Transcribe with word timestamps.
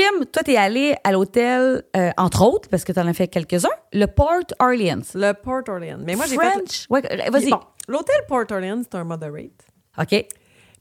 Kim, 0.00 0.24
toi, 0.24 0.42
t'es 0.42 0.56
allé 0.56 0.94
à 1.04 1.12
l'hôtel, 1.12 1.82
euh, 1.94 2.10
entre 2.16 2.42
autres, 2.42 2.70
parce 2.70 2.84
que 2.84 2.92
t'en 2.92 3.06
as 3.06 3.12
fait 3.12 3.28
quelques-uns, 3.28 3.68
le 3.92 4.06
Port 4.06 4.46
Orleans. 4.58 5.02
Le 5.14 5.32
Port 5.32 5.62
Orleans. 5.68 5.98
Mais 6.02 6.16
moi, 6.16 6.24
j'ai 6.26 6.38
fait. 6.38 6.50
French? 6.52 6.86
Ouais, 6.88 7.02
euh, 7.04 7.30
vas-y. 7.30 7.50
Bon, 7.50 7.60
l'hôtel 7.86 8.16
Port 8.26 8.46
Orleans, 8.50 8.80
c'est 8.82 8.94
un 8.94 9.04
moderate. 9.04 9.66
OK. 9.98 10.26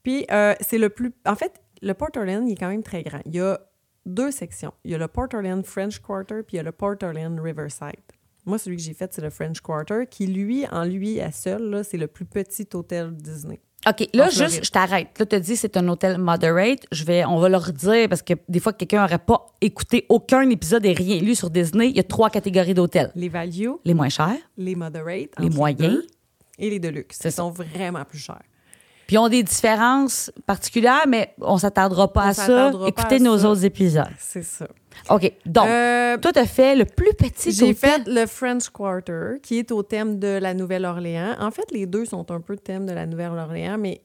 Puis, 0.04 0.26
euh, 0.32 0.54
c'est 0.62 0.78
le 0.78 0.90
plus. 0.90 1.12
En 1.26 1.36
fait, 1.36 1.52
le 1.82 1.94
Port 1.94 2.12
Orleans, 2.16 2.46
il 2.46 2.54
est 2.54 2.56
quand 2.56 2.70
même 2.70 2.84
très 2.84 3.04
grand. 3.04 3.20
Il 3.26 3.36
y 3.36 3.42
a 3.42 3.60
deux 4.06 4.32
sections. 4.32 4.74
Il 4.86 4.92
y 4.92 4.96
a 4.96 4.98
le 4.98 5.10
Port 5.10 5.28
Orleans 5.34 5.64
French 5.64 6.00
Quarter, 6.00 6.44
puis 6.48 6.56
il 6.56 6.58
y 6.58 6.60
a 6.62 6.64
le 6.64 6.72
Port 6.72 6.96
Orleans 7.04 7.36
Riverside. 7.42 8.00
Moi, 8.46 8.58
celui 8.58 8.78
que 8.78 8.84
j'ai 8.84 8.94
fait, 8.94 9.14
c'est 9.14 9.22
le 9.22 9.30
French 9.30 9.60
Quarter, 9.60 10.06
qui, 10.10 10.28
lui, 10.28 10.66
en 10.72 10.86
lui 10.86 11.20
à 11.20 11.34
seul, 11.34 11.64
là, 11.64 11.84
c'est 11.84 11.98
le 11.98 12.08
plus 12.08 12.26
petit 12.26 12.68
hôtel 12.74 13.18
Disney. 13.18 13.60
OK, 13.90 14.08
là, 14.14 14.30
juste, 14.30 14.64
je 14.66 14.72
t'arrête. 14.72 15.08
Là, 15.18 15.26
tu 15.26 15.40
dis 15.40 15.56
c'est 15.56 15.76
un 15.78 15.88
hôtel 15.88 16.18
moderate. 16.18 16.86
Je 16.92 17.04
vais, 17.04 17.26
on 17.26 17.40
va 17.40 17.50
leur 17.50 17.72
dire, 17.74 18.08
parce 18.10 18.22
que 18.22 18.34
des 18.48 18.60
fois, 18.60 18.74
quelqu'un 18.74 19.02
n'aurait 19.02 19.18
pas 19.20 19.46
écouté 19.62 20.06
aucun 20.10 20.48
épisode 20.50 20.86
et 20.86 20.94
rien 20.94 21.20
lu 21.22 21.34
sur 21.36 21.50
Disney. 21.50 21.90
Il 21.90 21.96
y 21.98 22.00
a 22.00 22.04
trois 22.04 22.30
catégories 22.30 22.74
d'hôtels. 22.74 23.12
Les 23.16 23.30
value, 23.30 23.70
Les 23.86 23.94
moins 23.94 24.10
chers, 24.10 24.36
les 24.58 24.76
moderate, 24.76 25.30
Les 25.40 25.50
moyens. 25.50 25.80
deux, 25.94 26.08
et 26.58 26.70
les 26.70 26.80
deluxe. 26.80 27.20
Ils 27.24 27.32
sont 27.32 27.52
vraiment 27.52 28.04
plus 28.06 28.20
chers. 28.20 28.42
puis 29.08 29.16
ils 29.16 29.20
ont 29.20 29.30
des 29.30 29.44
différences 29.44 30.32
particulières, 30.46 31.06
mais 31.08 31.34
on 31.42 31.58
s'attardera 31.58 32.12
pas 32.14 32.26
On 32.26 32.30
à 32.30 32.34
ça. 32.34 32.72
pas 32.72 32.88
Écoutez 32.88 33.16
à 33.16 33.20
nos 33.20 33.40
ça. 33.40 33.50
autres 33.50 33.66
épisodes. 33.66 34.06
C'est 34.20 34.44
ça. 34.44 34.68
OK, 35.10 35.32
donc, 35.46 35.68
Euh, 35.68 36.18
toi, 36.18 36.32
tu 36.32 36.40
as 36.40 36.46
fait 36.46 36.76
le 36.76 36.86
plus 36.86 37.14
petit 37.14 37.52
J'ai 37.52 37.74
fait 37.74 38.08
le 38.08 38.26
French 38.26 38.70
Quarter, 38.70 39.40
qui 39.42 39.60
est 39.60 39.72
au 39.72 39.84
thème 39.84 40.20
de 40.20 40.38
la 40.42 40.54
Nouvelle-Orléans. 40.54 41.36
En 41.40 41.52
fait, 41.52 41.72
les 41.72 41.86
deux 41.86 42.06
sont 42.06 42.30
un 42.32 42.42
peu 42.42 42.56
thème 42.58 42.86
de 42.86 42.92
la 42.94 43.06
Nouvelle-Orléans, 43.06 43.78
mais 43.78 44.02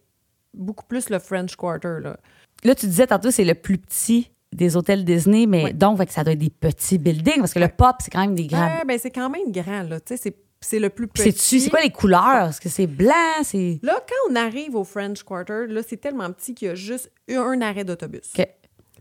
beaucoup 0.52 0.84
plus 0.84 1.10
le 1.10 1.19
French 1.19 1.57
Quarter. 1.57 1.97
Là. 2.02 2.16
Là, 2.62 2.74
tu 2.74 2.87
disais 2.87 3.07
tantôt, 3.07 3.30
c'est 3.30 3.45
le 3.45 3.54
plus 3.54 3.79
petit 3.79 4.30
des 4.52 4.76
hôtels 4.76 5.04
Disney, 5.04 5.46
mais 5.46 5.73
donc, 5.73 6.01
ça 6.10 6.23
doit 6.23 6.32
être 6.35 6.38
des 6.38 6.51
petits 6.51 6.98
buildings, 6.98 7.38
parce 7.38 7.52
que 7.52 7.59
le 7.59 7.69
pop, 7.69 7.96
c'est 7.98 8.10
quand 8.10 8.21
même 8.21 8.35
des 8.37 8.46
grands. 8.46 8.66
Ouais, 8.66 8.85
ben, 8.87 8.98
c'est 8.98 9.10
quand 9.10 9.29
même 9.29 9.51
grand. 9.51 9.82
Là. 9.82 9.98
Tu 10.01 10.15
sais, 10.15 10.16
C'est, 10.16 10.37
c'est 10.60 10.79
le 10.79 10.91
plus 10.91 11.09
petit. 11.09 11.24
C'est-tu, 11.24 11.60
c'est 11.60 11.71
quoi 11.71 11.82
les 11.82 11.91
couleurs? 11.91 12.48
Est-ce 12.51 12.60
que 12.60 12.69
c'est 12.69 12.87
blanc? 12.87 13.43
C'est. 13.43 13.80
Là, 13.82 13.98
quand 14.09 14.32
on 14.32 14.37
arrive 14.37 14.76
au 14.76 14.85
French 14.85 15.23
Quarter, 15.24 15.66
là, 15.69 15.82
c'est 15.87 15.96
tellement 15.96 16.30
petit 16.32 16.54
qu'il 16.54 16.69
y 16.69 16.71
a 16.71 16.74
juste 16.74 17.10
un 17.29 17.60
arrêt 17.60 17.85
d'autobus. 17.85 18.32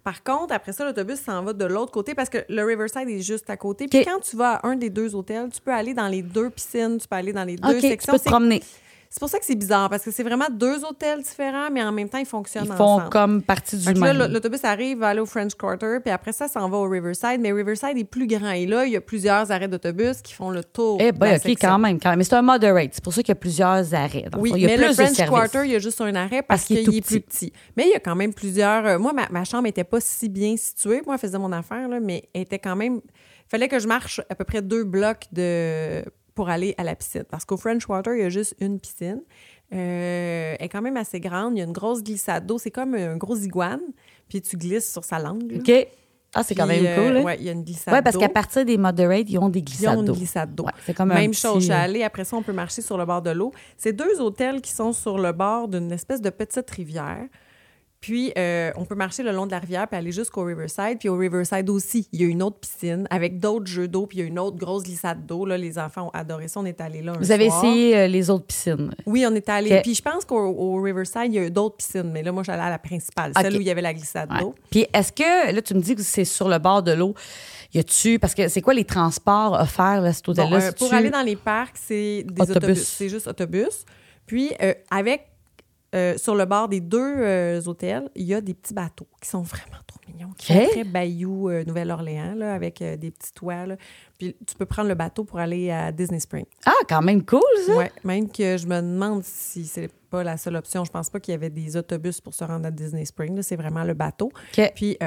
Par 0.03 0.21
contre, 0.23 0.53
après 0.53 0.73
ça, 0.73 0.83
l'autobus 0.85 1.19
s'en 1.21 1.43
va 1.43 1.53
de 1.53 1.65
l'autre 1.65 1.91
côté 1.91 2.13
parce 2.13 2.29
que 2.29 2.39
le 2.49 2.63
Riverside 2.65 3.07
est 3.07 3.21
juste 3.21 3.49
à 3.49 3.55
côté. 3.55 3.87
Puis 3.87 4.03
quand 4.03 4.19
tu 4.19 4.35
vas 4.35 4.55
à 4.55 4.67
un 4.67 4.75
des 4.75 4.89
deux 4.89 5.15
hôtels, 5.15 5.49
tu 5.53 5.61
peux 5.61 5.71
aller 5.71 5.93
dans 5.93 6.07
les 6.09 6.21
deux 6.21 6.49
piscines, 6.49 6.97
tu 6.99 7.07
peux 7.07 7.15
aller 7.15 7.31
dans 7.31 7.45
les 7.45 7.55
deux 7.55 7.69
OK, 7.69 7.79
tu 7.79 7.87
sections. 7.87 8.13
peux 8.13 8.19
te 8.19 8.25
promener. 8.29 8.61
C'est 9.13 9.19
pour 9.19 9.29
ça 9.29 9.37
que 9.37 9.45
c'est 9.45 9.53
bizarre 9.53 9.91
parce 9.91 10.01
que 10.01 10.09
c'est 10.09 10.23
vraiment 10.23 10.47
deux 10.49 10.83
hôtels 10.83 11.21
différents, 11.21 11.69
mais 11.71 11.83
en 11.83 11.91
même 11.91 12.09
temps, 12.09 12.17
ils 12.17 12.25
fonctionnent 12.25 12.65
Ils 12.65 12.73
font 12.73 12.83
ensemble. 12.95 13.09
comme 13.11 13.43
partie 13.43 13.77
du 13.77 13.83
Fait 13.83 13.93
que 13.93 13.99
là, 13.99 14.11
même. 14.11 14.31
l'autobus 14.31 14.63
arrive, 14.63 14.97
va 14.97 15.09
aller 15.09 15.19
au 15.19 15.27
French 15.27 15.53
Quarter, 15.53 15.99
puis 16.03 16.11
après 16.11 16.31
ça, 16.31 16.47
ça 16.47 16.59
s'en 16.59 16.67
va 16.67 16.77
au 16.77 16.89
Riverside. 16.89 17.37
Mais 17.39 17.51
Riverside 17.51 17.95
est 17.95 18.05
plus 18.05 18.25
grand. 18.25 18.49
Et 18.49 18.65
là, 18.65 18.87
il 18.87 18.91
y 18.91 18.95
a 18.95 19.01
plusieurs 19.01 19.51
arrêts 19.51 19.67
d'autobus 19.67 20.23
qui 20.23 20.33
font 20.33 20.49
le 20.49 20.63
tour. 20.63 20.97
Eh 20.99 21.11
la 21.11 21.35
OK, 21.35 21.41
section. 21.43 21.69
quand 21.69 21.77
même, 21.77 21.99
quand 21.99 22.09
même. 22.09 22.17
Mais 22.17 22.23
c'est 22.23 22.33
un 22.33 22.41
moderate. 22.41 22.89
C'est 22.93 23.03
pour 23.03 23.13
ça 23.13 23.21
qu'il 23.21 23.29
y 23.29 23.33
a 23.33 23.35
plusieurs 23.35 23.93
arrêts. 23.93 24.25
Oui, 24.35 24.49
fond. 24.49 24.55
il 24.55 24.63
y 24.63 24.65
a 24.65 24.69
mais 24.69 24.77
plus 24.77 24.87
le 24.87 24.93
French. 24.93 25.29
Quarter, 25.29 25.61
il 25.65 25.71
y 25.73 25.75
a 25.75 25.79
juste 25.79 26.01
un 26.01 26.15
arrêt 26.15 26.41
parce, 26.41 26.61
Parce 26.61 26.65
qu'il 26.65 26.79
est 26.79 26.83
qu'il 26.83 27.03
tout 27.03 27.13
est, 27.13 27.19
plus 27.19 27.21
petit. 27.21 27.53
Mais 27.77 27.83
il 27.85 27.91
y 27.91 27.95
a 27.95 27.99
quand 27.99 28.15
même 28.15 28.33
plusieurs. 28.33 28.83
euh, 28.87 28.97
moi, 28.97 29.13
ma, 29.13 29.29
ma 29.29 29.43
chambre 29.43 29.67
était 29.67 29.83
pas 29.83 29.99
si 30.01 30.27
bien 30.27 30.57
située. 30.57 31.03
Moi, 31.05 31.17
je 31.17 31.21
faisais 31.21 31.37
mon 31.37 31.51
affaire, 31.51 31.87
là, 31.87 31.99
mais 31.99 32.23
elle 32.33 32.41
était 32.41 32.57
quand 32.57 32.75
même. 32.75 32.95
Il 32.95 33.49
fallait 33.49 33.67
que 33.67 33.77
je 33.77 33.87
marche 33.87 34.21
à 34.27 34.33
peu 34.33 34.43
près 34.43 34.63
deux 34.63 34.83
blocs 34.85 35.25
de 35.31 36.03
pour 36.35 36.49
aller 36.49 36.73
à 36.77 36.83
la 36.83 36.95
piscine. 36.95 37.23
Parce 37.29 37.45
qu'au 37.45 37.57
French 37.57 37.85
Quarter, 37.85 38.11
il 38.15 38.21
y 38.21 38.25
a 38.25 38.29
juste 38.29 38.55
une 38.59 38.79
piscine. 38.79 39.21
Euh, 39.73 40.55
elle 40.59 40.65
est 40.65 40.69
quand 40.69 40.81
même 40.81 40.97
assez 40.97 41.19
grande. 41.19 41.55
Il 41.55 41.59
y 41.59 41.61
a 41.61 41.65
une 41.65 41.71
grosse 41.73 42.03
glissade 42.03 42.45
d'eau. 42.45 42.57
C'est 42.57 42.71
comme 42.71 42.93
un 42.95 43.17
gros 43.17 43.35
iguane. 43.37 43.81
Puis 44.29 44.41
tu 44.41 44.57
glisses 44.57 44.91
sur 44.91 45.03
sa 45.03 45.19
langue. 45.19 45.51
là. 45.51 45.57
OK. 45.59 45.87
Ah, 46.35 46.41
c'est 46.41 46.55
quand 46.55 46.65
même 46.65 46.83
euh, 46.83 46.95
cool. 47.09 47.17
hein? 47.17 47.21
ouais, 47.23 47.37
il 47.39 47.43
y 47.45 47.49
a 47.49 47.51
une 47.51 47.63
glissade 47.63 47.93
Ouais, 47.93 48.01
parce 48.01 48.15
d'eau. 48.15 48.19
qu'à 48.19 48.29
partir 48.29 48.65
des 48.65 48.75
moderates, 48.77 49.29
ils 49.29 49.37
ont 49.37 49.49
des 49.49 49.59
Ils 49.59 49.61
ont 49.61 49.65
glissades 49.65 49.99
une 49.99 50.05
d'eau. 50.05 50.13
glissade 50.13 50.55
d'eau. 50.55 50.63
Ouais, 50.65 50.71
c'est 50.83 50.95
comme 50.95 51.11
un 51.11 51.15
Même 51.15 51.29
petit, 51.29 51.41
chose, 51.41 51.63
je 51.67 51.71
suis 51.89 52.01
euh, 52.01 52.05
après 52.07 52.23
ça, 52.23 52.35
on 52.35 52.41
peut 52.41 52.53
marcher 52.53 52.81
sur 52.81 52.97
le 52.97 53.05
bord 53.05 53.21
de 53.21 53.29
l'eau. 53.29 53.51
C'est 53.77 53.93
deux 53.93 54.19
hôtels 54.19 54.59
qui 54.61 54.71
sont 54.71 54.93
sur 54.93 55.19
le 55.19 55.31
bord 55.31 55.67
d'une 55.67 55.91
espèce 55.91 56.21
de 56.21 56.31
petite 56.31 56.67
rivière. 56.71 57.25
Puis, 58.03 58.33
euh, 58.37 58.69
on 58.75 58.83
peut 58.83 58.95
marcher 58.95 59.23
le 59.23 59.31
long 59.31 59.45
de 59.45 59.51
la 59.51 59.59
rivière 59.59 59.87
puis 59.87 59.97
aller 59.97 60.11
jusqu'au 60.11 60.43
Riverside. 60.43 60.97
Puis, 60.99 61.07
au 61.07 61.15
Riverside 61.15 61.69
aussi, 61.69 62.09
il 62.11 62.21
y 62.21 62.25
a 62.25 62.27
une 62.27 62.43
autre 62.43 62.57
piscine 62.59 63.07
avec 63.09 63.39
d'autres 63.39 63.67
jeux 63.67 63.87
d'eau. 63.87 64.07
Puis, 64.07 64.17
il 64.17 64.21
y 64.21 64.23
a 64.25 64.27
une 64.27 64.39
autre 64.39 64.57
grosse 64.57 64.83
glissade 64.83 65.25
d'eau. 65.25 65.45
Là, 65.45 65.57
les 65.57 65.79
enfants 65.79 66.07
ont 66.07 66.17
adoré 66.17 66.49
ça. 66.49 66.59
On 66.59 66.65
est 66.65 66.81
allés 66.81 67.01
là 67.01 67.13
un 67.13 67.17
Vous 67.17 67.31
avez 67.31 67.45
essayé 67.45 67.95
euh, 67.97 68.07
les 68.07 68.29
autres 68.29 68.45
piscines? 68.45 68.93
Oui, 69.05 69.25
on 69.25 69.33
est 69.33 69.47
allé. 69.47 69.79
Puis, 69.83 69.95
je 69.95 70.01
pense 70.01 70.25
qu'au 70.25 70.35
au 70.37 70.81
Riverside, 70.81 71.27
il 71.27 71.35
y 71.35 71.39
a 71.39 71.49
d'autres 71.49 71.77
piscines. 71.77 72.11
Mais 72.11 72.23
là, 72.23 72.33
moi, 72.33 72.43
j'allais 72.43 72.63
à 72.63 72.69
la 72.69 72.77
principale, 72.77 73.31
celle 73.39 73.55
où 73.55 73.61
il 73.61 73.67
y 73.67 73.71
avait 73.71 73.81
la 73.81 73.93
glissade 73.93 74.29
Ouais. 74.33 74.39
d'eau. 74.41 74.53
Puis 74.69 74.85
est-ce 74.93 75.13
que, 75.13 75.53
là, 75.55 75.61
tu 75.61 75.73
me 75.73 75.79
dis 75.79 75.95
que 75.95 76.01
c'est 76.03 76.25
sur 76.25 76.49
le 76.49 76.59
bord 76.59 76.83
de 76.83 76.91
l'eau. 76.91 77.13
Y 77.73 77.79
a-tu, 77.79 78.19
parce 78.19 78.35
que 78.35 78.49
c'est 78.49 78.61
quoi 78.61 78.73
les 78.73 78.83
transports 78.83 79.53
offerts, 79.53 80.01
là, 80.01 80.11
cet 80.11 80.25
Bon, 80.25 80.33
hôtel-là? 80.33 80.57
euh, 80.67 80.71
pour 80.73 80.93
aller 80.93 81.09
dans 81.09 81.21
les 81.21 81.37
parcs, 81.37 81.77
c'est 81.81 82.25
des 82.27 82.41
Autobus. 82.41 82.57
autobus. 82.57 82.83
C'est 82.97 83.07
juste 83.09 83.27
autobus. 83.27 83.85
Puis, 84.25 84.51
euh, 84.61 84.73
avec, 84.91 85.27
euh, 85.93 86.17
sur 86.17 86.35
le 86.35 86.45
bord 86.45 86.67
des 86.67 86.79
deux 86.79 86.99
euh, 86.99 87.61
hôtels, 87.65 88.09
il 88.15 88.25
y 88.25 88.33
a 88.33 88.41
des 88.41 88.53
petits 88.53 88.73
bateaux 88.73 89.07
qui 89.21 89.29
sont 89.29 89.41
vraiment 89.41 89.77
trop 89.85 89.99
mignons, 90.07 90.31
qui 90.37 90.47
sont 90.47 90.65
très 90.71 90.83
Bayou, 90.83 91.49
euh, 91.49 91.63
Nouvelle-Orléans, 91.65 92.35
là, 92.35 92.53
avec 92.53 92.83
des 92.83 93.11
petits 93.11 93.33
toits. 93.33 93.65
là. 93.65 93.77
Puis, 94.17 94.35
tu 94.45 94.55
peux 94.55 94.65
prendre 94.65 94.89
le 94.89 94.95
bateau 94.95 95.23
pour 95.23 95.39
aller 95.39 95.69
à 95.71 95.91
Disney 95.91 96.19
Springs. 96.19 96.45
Ah, 96.65 96.71
quand 96.89 97.01
même 97.01 97.23
cool, 97.23 97.41
ça. 97.65 97.75
Ouais, 97.75 97.91
même 98.03 98.29
que 98.29 98.57
je 98.57 98.65
me 98.67 98.81
demande 98.81 99.23
si 99.23 99.65
c'est 99.65 99.91
pas 100.09 100.23
la 100.23 100.37
seule 100.37 100.55
option. 100.55 100.83
Je 100.83 100.91
pense 100.91 101.09
pas 101.09 101.19
qu'il 101.19 101.33
y 101.33 101.35
avait 101.35 101.49
des 101.49 101.77
autobus 101.77 102.21
pour 102.21 102.33
se 102.33 102.43
rendre 102.43 102.65
à 102.65 102.71
Disney 102.71 103.05
Springs. 103.05 103.41
C'est 103.41 103.55
vraiment 103.55 103.83
le 103.83 103.93
bateau. 103.93 104.31
Puis 104.75 104.97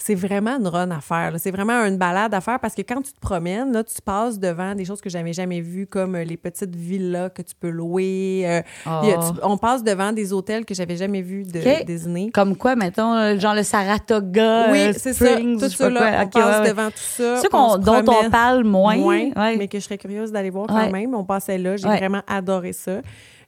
c'est 0.00 0.14
vraiment 0.14 0.52
une 0.58 0.68
run 0.68 0.90
à 0.92 1.00
faire. 1.00 1.32
C'est 1.38 1.50
vraiment 1.50 1.84
une 1.84 1.96
balade 1.98 2.32
à 2.32 2.40
faire 2.40 2.60
parce 2.60 2.74
que 2.74 2.82
quand 2.82 3.02
tu 3.02 3.12
te 3.12 3.18
promènes, 3.20 3.72
là, 3.72 3.82
tu 3.82 4.00
passes 4.00 4.38
devant 4.38 4.74
des 4.76 4.84
choses 4.84 5.00
que 5.00 5.10
j'avais 5.10 5.32
jamais 5.32 5.60
vues, 5.60 5.86
comme 5.88 6.14
euh, 6.14 6.22
les 6.24 6.36
petites 6.36 6.74
villas 6.76 7.30
que 7.30 7.42
tu 7.42 7.54
peux 7.58 7.68
louer. 7.68 8.44
euh, 8.46 8.60
a- 8.86 9.02
tu- 9.02 9.40
on 9.42 9.58
passe 9.58 9.82
devant 9.82 10.12
des 10.12 10.32
hôtels 10.32 10.64
que 10.64 10.72
j'avais 10.72 10.96
jamais 10.96 11.20
vus 11.20 11.42
de 11.42 11.58
OK. 11.58 11.84
Disney. 11.84 12.30
Comme 12.32 12.56
quoi, 12.56 12.76
mettons, 12.76 13.12
euh, 13.12 13.38
genre 13.38 13.54
le 13.54 13.64
Saratoga, 13.64 14.70
Oui, 14.70 14.78
euh, 14.78 14.92
c'est 14.96 15.12
ça. 15.12 15.36
Tout 15.36 15.68
ça, 15.68 15.90
là, 15.90 16.22
on 16.24 16.28
passe 16.28 16.44
ouais, 16.44 16.60
ouais. 16.62 16.68
devant 16.68 16.88
tout 16.90 16.96
ça. 16.98 17.42
Ceux 17.42 17.48
on 17.52 17.76
dont 17.78 18.04
on 18.06 18.30
parle 18.30 18.64
moins. 18.64 18.96
ouais. 18.96 19.32
mais 19.56 19.66
que 19.68 19.78
je 19.78 19.84
serais 19.84 19.98
curieuse 19.98 20.30
d'aller 20.32 20.50
voir 20.50 20.66
quand 20.68 20.90
même. 20.90 21.14
On 21.14 21.24
passait 21.24 21.58
là, 21.58 21.76
j'ai 21.76 21.88
vraiment 21.88 22.22
adoré 22.26 22.72
ça. 22.72 23.00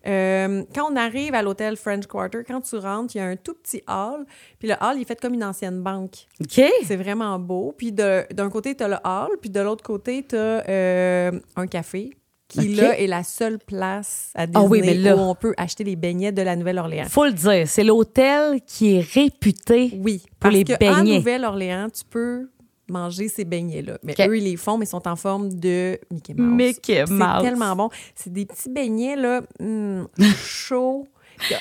Euh, 0.06 0.62
quand 0.74 0.90
on 0.90 0.96
arrive 0.96 1.34
à 1.34 1.42
l'hôtel 1.42 1.76
French 1.76 2.06
Quarter, 2.06 2.38
quand 2.46 2.60
tu 2.62 2.76
rentres, 2.76 3.14
il 3.14 3.18
y 3.18 3.20
a 3.20 3.26
un 3.26 3.36
tout 3.36 3.54
petit 3.54 3.82
hall. 3.88 4.24
Puis 4.58 4.68
le 4.68 4.74
hall, 4.80 4.96
il 4.96 5.02
est 5.02 5.04
fait 5.04 5.20
comme 5.20 5.34
une 5.34 5.44
ancienne 5.44 5.82
banque. 5.82 6.26
OK. 6.40 6.62
C'est 6.84 6.96
vraiment 6.96 7.38
beau. 7.38 7.74
Puis 7.76 7.92
d'un 7.92 8.50
côté, 8.50 8.74
tu 8.74 8.82
as 8.84 8.88
le 8.88 8.96
hall, 9.04 9.30
puis 9.40 9.50
de 9.50 9.60
l'autre 9.60 9.82
côté, 9.84 10.24
tu 10.26 10.36
as 10.36 11.30
un 11.56 11.66
café 11.66 12.10
qui, 12.48 12.74
là, 12.74 12.98
est 12.98 13.06
la 13.06 13.22
seule 13.22 13.58
place 13.60 14.32
à 14.34 14.44
Disney 14.46 14.64
Ah 14.64 14.68
oui, 14.68 14.80
mais 14.80 14.94
là- 14.94 15.14
où 15.16 15.20
on 15.20 15.36
peut 15.36 15.54
acheter 15.56 15.84
les 15.84 15.94
beignets 15.94 16.32
de 16.32 16.42
la 16.42 16.56
Nouvelle-Orléans. 16.56 17.04
Faut 17.08 17.24
le 17.26 17.32
dire, 17.32 17.68
c'est 17.68 17.84
l'hôtel 17.84 18.60
qui 18.66 18.96
est 18.96 19.00
réputé. 19.14 19.92
Oui, 20.02 20.18
Pour 20.24 20.36
parce 20.40 20.54
les 20.56 20.64
que 20.64 20.72
en 20.72 20.76
beignets. 20.78 21.18
Nouvelle-Orléans, 21.18 21.86
tu 21.90 22.02
peux 22.10 22.48
manger 22.90 23.28
ces 23.28 23.44
beignets-là. 23.44 23.98
Mais 24.02 24.14
eux, 24.26 24.36
ils 24.38 24.44
les 24.44 24.56
font, 24.56 24.76
mais 24.78 24.84
ils 24.84 24.88
sont 24.88 25.06
en 25.08 25.16
forme 25.16 25.54
de 25.54 25.98
Mickey 26.10 26.34
Mouse. 26.34 26.54
Mickey 26.56 27.04
C'est 27.06 27.12
Mouse. 27.12 27.42
tellement 27.42 27.74
bon. 27.76 27.88
C'est 28.14 28.32
des 28.32 28.44
petits 28.46 28.68
beignets, 28.68 29.16
là, 29.16 29.40
hum, 29.60 30.06
chauds. 30.44 31.06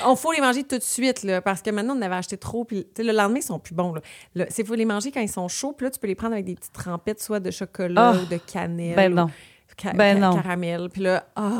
On 0.05 0.17
faut 0.17 0.33
les 0.33 0.41
manger 0.41 0.63
tout 0.65 0.77
de 0.77 0.83
suite, 0.83 1.23
là, 1.23 1.39
parce 1.41 1.61
que 1.61 1.69
maintenant, 1.69 1.95
on 1.97 2.01
avait 2.01 2.15
acheté 2.15 2.35
trop. 2.35 2.65
Puis, 2.65 2.83
tu 2.83 2.89
sais, 2.97 3.03
le 3.03 3.13
lendemain, 3.13 3.39
ils 3.39 3.43
sont 3.43 3.59
plus 3.59 3.73
bons. 3.73 3.93
Il 4.35 4.65
faut 4.65 4.75
les 4.75 4.83
manger 4.83 5.09
quand 5.09 5.21
ils 5.21 5.29
sont 5.29 5.47
chauds. 5.47 5.71
Puis 5.71 5.85
là, 5.85 5.91
tu 5.91 5.99
peux 5.99 6.07
les 6.07 6.15
prendre 6.15 6.33
avec 6.33 6.43
des 6.45 6.55
petites 6.55 6.73
trempettes, 6.73 7.21
soit 7.21 7.39
de 7.39 7.49
chocolat 7.49 8.13
Ah, 8.13 8.21
ou 8.21 8.25
de 8.25 8.37
cannelle. 8.37 8.95
Ben 8.97 9.13
ou 9.13 9.15
non. 9.15 9.29
Ca- 9.81 9.93
Ben 9.93 10.19
ca- 10.19 10.27
non. 10.29 10.35
caramel. 10.35 10.89
Puis 10.91 11.01
là, 11.01 11.25
ah, 11.35 11.51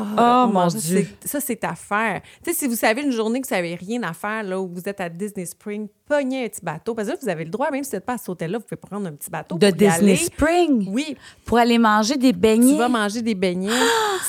Oh, 0.46 0.48
on 0.48 0.52
mon 0.52 0.66
Dieu. 0.68 1.06
Ça, 1.24 1.40
c'est 1.40 1.62
à 1.64 1.74
faire. 1.74 2.20
Tu 2.44 2.50
sais, 2.52 2.56
si 2.58 2.66
vous 2.68 2.74
savez 2.76 3.02
une 3.02 3.12
journée 3.12 3.40
que 3.40 3.48
vous 3.48 3.54
n'avez 3.54 3.74
rien 3.74 4.02
à 4.02 4.12
faire, 4.12 4.42
là, 4.42 4.60
où 4.60 4.68
vous 4.72 4.82
êtes 4.88 5.00
à 5.00 5.08
Disney 5.08 5.46
Spring, 5.46 5.88
pognez 6.06 6.44
un 6.44 6.48
petit 6.48 6.60
bateau. 6.64 6.94
Parce 6.94 7.08
que 7.08 7.12
là, 7.12 7.18
vous 7.22 7.28
avez 7.28 7.44
le 7.44 7.50
droit, 7.50 7.70
même 7.70 7.82
si 7.84 7.90
vous 7.90 7.96
n'êtes 7.96 8.06
pas 8.06 8.14
à 8.14 8.18
cet 8.18 8.28
hôtel-là, 8.28 8.58
vous 8.58 8.64
pouvez 8.64 8.76
prendre 8.80 9.06
un 9.06 9.12
petit 9.12 9.30
bateau. 9.30 9.56
De 9.56 9.66
pour 9.68 9.76
Disney 9.76 9.92
aller. 10.12 10.16
Spring? 10.16 10.88
Oui, 10.92 11.16
Pour 11.44 11.58
aller 11.58 11.78
manger 11.78 12.16
des 12.16 12.32
tu 12.32 12.38
beignets? 12.38 12.76
vas 12.76 12.88
manger 12.88 13.22
des 13.22 13.34
beignets. 13.34 13.70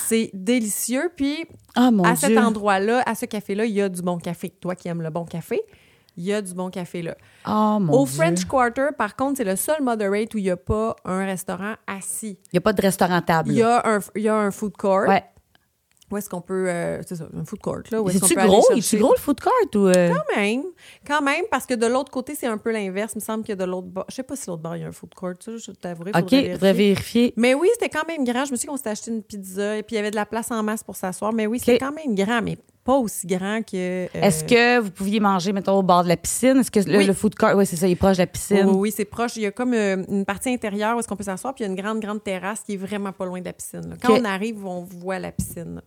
c'est 0.08 0.30
délicieux. 0.34 1.12
Puis, 1.16 1.46
Ah, 1.76 1.92
mon 1.92 2.04
à 2.04 2.14
Dieu. 2.14 2.28
cet 2.30 2.38
endroit-là, 2.38 3.04
à 3.06 3.16
ce 3.16 3.26
café-là, 3.26 3.66
il 3.66 3.72
y 3.74 3.82
a 3.82 3.90
du 3.90 4.02
bon 4.02 4.18
café. 4.18 4.50
Toi 4.50 4.76
qui 4.76 4.88
aimes 4.88 5.02
le 5.02 5.10
bon 5.10 5.26
café, 5.26 5.62
il 6.18 6.26
y 6.26 6.34
a 6.34 6.42
du 6.42 6.54
bon 6.54 6.70
café 6.70 7.02
là. 7.02 7.16
Oh, 7.48 7.78
mon 7.80 7.94
Au 7.94 8.06
Dieu. 8.06 8.16
French 8.16 8.46
Quarter, 8.46 8.90
par 8.98 9.16
contre, 9.16 9.38
c'est 9.38 9.44
le 9.44 9.56
seul 9.56 9.82
moderate 9.82 10.34
où 10.34 10.38
il 10.38 10.44
n'y 10.44 10.50
a 10.50 10.58
pas 10.58 10.96
un 11.06 11.26
restaurant 11.26 11.74
assis. 11.88 12.38
Il 12.46 12.56
n'y 12.56 12.58
a 12.58 12.62
pas 12.62 12.74
de 12.74 12.82
restaurant 12.82 13.22
table. 13.22 13.50
Il 13.52 13.58
y 13.58 13.62
a 13.64 13.82
un, 13.88 14.00
il 14.16 14.22
y 14.24 14.30
a 14.30 14.36
un 14.36 14.52
food 14.52 14.76
court. 14.78 15.08
Ouais. 15.08 15.24
Où 16.12 16.18
est-ce 16.18 16.30
qu'on 16.30 16.42
peut. 16.42 16.66
euh, 16.68 17.02
c'est 17.08 17.16
ça, 17.16 17.24
un 17.34 17.46
food 17.46 17.60
court. 17.62 17.78
Là, 17.90 18.02
est-ce 18.06 18.20
C'est-tu 18.20 18.36
gros? 18.36 18.62
C'est 18.82 18.98
gros 18.98 19.14
le 19.14 19.18
food 19.18 19.40
court 19.40 19.54
ou. 19.76 19.88
euh? 19.88 20.10
Quand 20.14 20.36
même. 20.36 20.64
Quand 21.08 21.22
même, 21.22 21.46
parce 21.50 21.66
que 21.66 21.74
de 21.74 21.86
l'autre 21.86 22.12
côté, 22.12 22.36
c'est 22.36 22.48
un 22.48 22.58
peu 22.58 22.70
l'inverse. 22.74 23.14
Il 23.16 23.20
me 23.20 23.24
semble 23.24 23.46
que 23.46 23.54
de 23.54 23.64
l'autre 23.64 23.88
bord. 23.88 24.04
Je 24.10 24.16
sais 24.16 24.24
pas 24.24 24.36
si 24.36 24.50
l'autre 24.50 24.62
bord, 24.62 24.76
il 24.76 24.82
y 24.82 24.84
a 24.84 24.90
un 24.90 24.92
food 24.92 25.14
court. 25.16 25.32
Ça, 25.40 25.56
je 25.56 25.72
t'avouerai. 25.72 26.12
OK, 26.12 26.20
faudrait 26.20 26.42
vérifier. 26.42 26.74
vérifier. 26.74 27.34
Mais 27.38 27.54
oui, 27.54 27.70
c'était 27.76 27.88
quand 27.88 28.06
même 28.06 28.26
grand. 28.26 28.44
Je 28.44 28.52
me 28.52 28.58
suis 28.58 28.66
dit 28.66 28.68
qu'on 28.68 28.76
s'était 28.76 28.90
acheté 28.90 29.10
une 29.12 29.24
pizza 29.24 29.78
et 29.78 29.84
puis 29.84 29.96
il 29.96 30.00
y 30.00 30.00
avait 30.00 30.12
de 30.12 30.18
la 30.18 30.26
place 30.26 30.52
en 30.52 30.62
masse 30.64 30.84
pour 30.84 30.98
s'asseoir. 30.98 31.32
Mais 31.32 31.48
oui, 31.48 31.60
c'était 31.60 31.78
quand 31.78 31.94
même 31.94 32.14
grand. 32.14 32.42
Mais 32.42 32.58
pas 32.84 32.96
aussi 32.98 33.28
grand 33.28 33.62
que. 33.62 34.06
euh, 34.06 34.08
Est-ce 34.14 34.44
que 34.44 34.80
vous 34.80 34.92
pouviez 34.92 35.20
manger, 35.20 35.54
mettons, 35.54 35.78
au 35.78 35.84
bord 35.84 36.04
de 36.04 36.10
la 36.10 36.18
piscine? 36.18 36.58
Est-ce 36.58 36.72
que 36.72 36.80
le, 36.80 36.98
Oui. 36.98 37.06
le 37.06 37.14
food 37.14 37.36
court, 37.36 37.52
oui, 37.56 37.66
c'est 37.66 37.76
ça, 37.76 37.88
il 37.88 37.92
est 37.92 37.96
proche 37.96 38.18
de 38.18 38.24
la 38.24 38.28
piscine? 38.28 38.66
Oui, 38.68 38.76
oui, 38.76 38.94
c'est 38.96 39.06
proche. 39.06 39.36
Il 39.36 39.44
y 39.44 39.46
a 39.46 39.52
comme 39.52 39.74
euh, 39.74 40.04
une 40.10 40.26
partie 40.26 40.50
intérieure 40.50 40.96
où 40.96 41.00
est-ce 41.00 41.08
qu'on 41.08 41.16
peut 41.16 41.24
s'asseoir, 41.24 41.54
puis 41.54 41.64
il 41.64 41.68
y 41.68 41.70
a 41.70 41.74
une 41.74 41.80
grande, 41.80 42.00
grande 42.00 42.24
terrasse 42.24 42.62
qui 42.62 42.74
est 42.74 42.78
vraiment 42.78 43.12
pas 43.12 43.26
loin 43.26 43.40
de 43.40 43.46
la 43.46 43.54
piscine. 43.54 43.88
là. 43.90 43.96
Quand 44.02 44.14
on 44.14 44.26
arrive, 44.26 44.66
on 44.66 44.82
voit 44.82 45.20
la 45.20 45.32
piscine. 45.32 45.82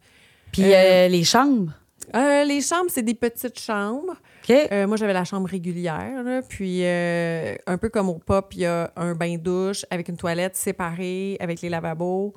Puis 0.52 0.72
euh, 0.72 1.08
les 1.08 1.24
chambres? 1.24 1.72
Les 2.14 2.60
chambres, 2.60 2.90
c'est 2.90 3.02
des 3.02 3.14
petites 3.14 3.58
chambres. 3.58 4.12
OK. 4.44 4.50
Euh, 4.70 4.86
moi, 4.86 4.98
j'avais 4.98 5.14
la 5.14 5.24
chambre 5.24 5.48
régulière. 5.48 6.22
là. 6.22 6.42
puis, 6.46 6.84
un 6.84 7.78
peu 7.78 7.88
comme 7.88 8.10
au 8.10 8.18
pop, 8.18 8.52
il 8.54 8.60
y 8.60 8.66
a 8.66 8.92
un 8.94 9.14
bain-douche 9.14 9.86
avec 9.90 10.08
une 10.08 10.16
toilette 10.18 10.54
séparée, 10.54 11.38
avec 11.40 11.62
les 11.62 11.70
lavabos, 11.70 12.34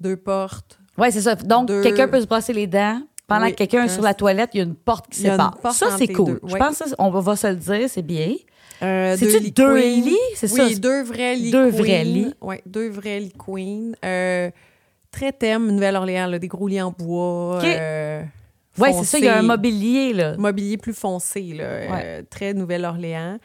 deux 0.00 0.16
portes. 0.16 0.78
Oui, 0.96 1.12
c'est 1.12 1.20
ça. 1.20 1.34
Donc, 1.34 1.68
deux- 1.68 1.82
quelqu'un 1.82 2.08
peut 2.08 2.20
se 2.20 2.26
brosser 2.26 2.52
les 2.54 2.66
dents. 2.66 3.02
Pendant 3.30 3.46
Oui, 3.46 3.52
que 3.52 3.56
quelqu'un 3.58 3.84
est 3.84 3.88
sur 3.88 4.02
la 4.02 4.12
toilette, 4.12 4.50
il 4.54 4.58
y 4.58 4.60
a 4.60 4.64
une 4.64 4.74
porte 4.74 5.08
qui 5.08 5.20
sépare. 5.20 5.56
Ça, 5.72 5.96
c'est 5.96 6.08
cool. 6.08 6.38
Je 6.46 6.56
pense 6.56 6.78
que 6.80 6.88
ça, 6.90 6.94
on 6.98 7.08
va 7.10 7.36
se 7.36 7.46
le 7.46 7.56
dire, 7.56 7.88
c'est 7.88 8.02
bien. 8.02 8.34
Euh, 8.82 9.16
C'est-tu 9.18 9.50
deux 9.50 9.76
lits? 9.78 10.16
C'est 10.34 10.48
ça? 10.48 10.64
Oui, 10.66 10.78
deux 10.80 11.02
vrais 11.02 11.36
lits 11.36 11.50
Deux 11.50 11.70
queen. 11.70 11.80
vrais 11.82 12.04
lits. 12.04 12.34
Oui, 12.40 12.56
deux 12.66 12.88
vrais 12.90 13.20
lits 13.20 13.32
queen. 13.38 13.94
Euh, 14.04 14.50
très 15.12 15.32
thème 15.32 15.70
Nouvelle-Orléans, 15.70 16.30
des 16.38 16.48
gros 16.48 16.66
lits 16.66 16.80
en 16.82 16.90
bois. 16.90 17.58
OK. 17.58 17.64
euh, 17.64 18.22
Oui, 18.78 18.88
c'est 18.94 19.04
ça, 19.04 19.18
il 19.18 19.24
y 19.24 19.28
a 19.28 19.38
un 19.38 19.42
mobilier, 19.42 20.12
là. 20.14 20.36
mobilier 20.38 20.76
plus 20.78 20.94
foncé, 20.94 21.42
là, 21.54 22.22
très 22.30 22.52
Nouvelle-Orléans. 22.54 23.38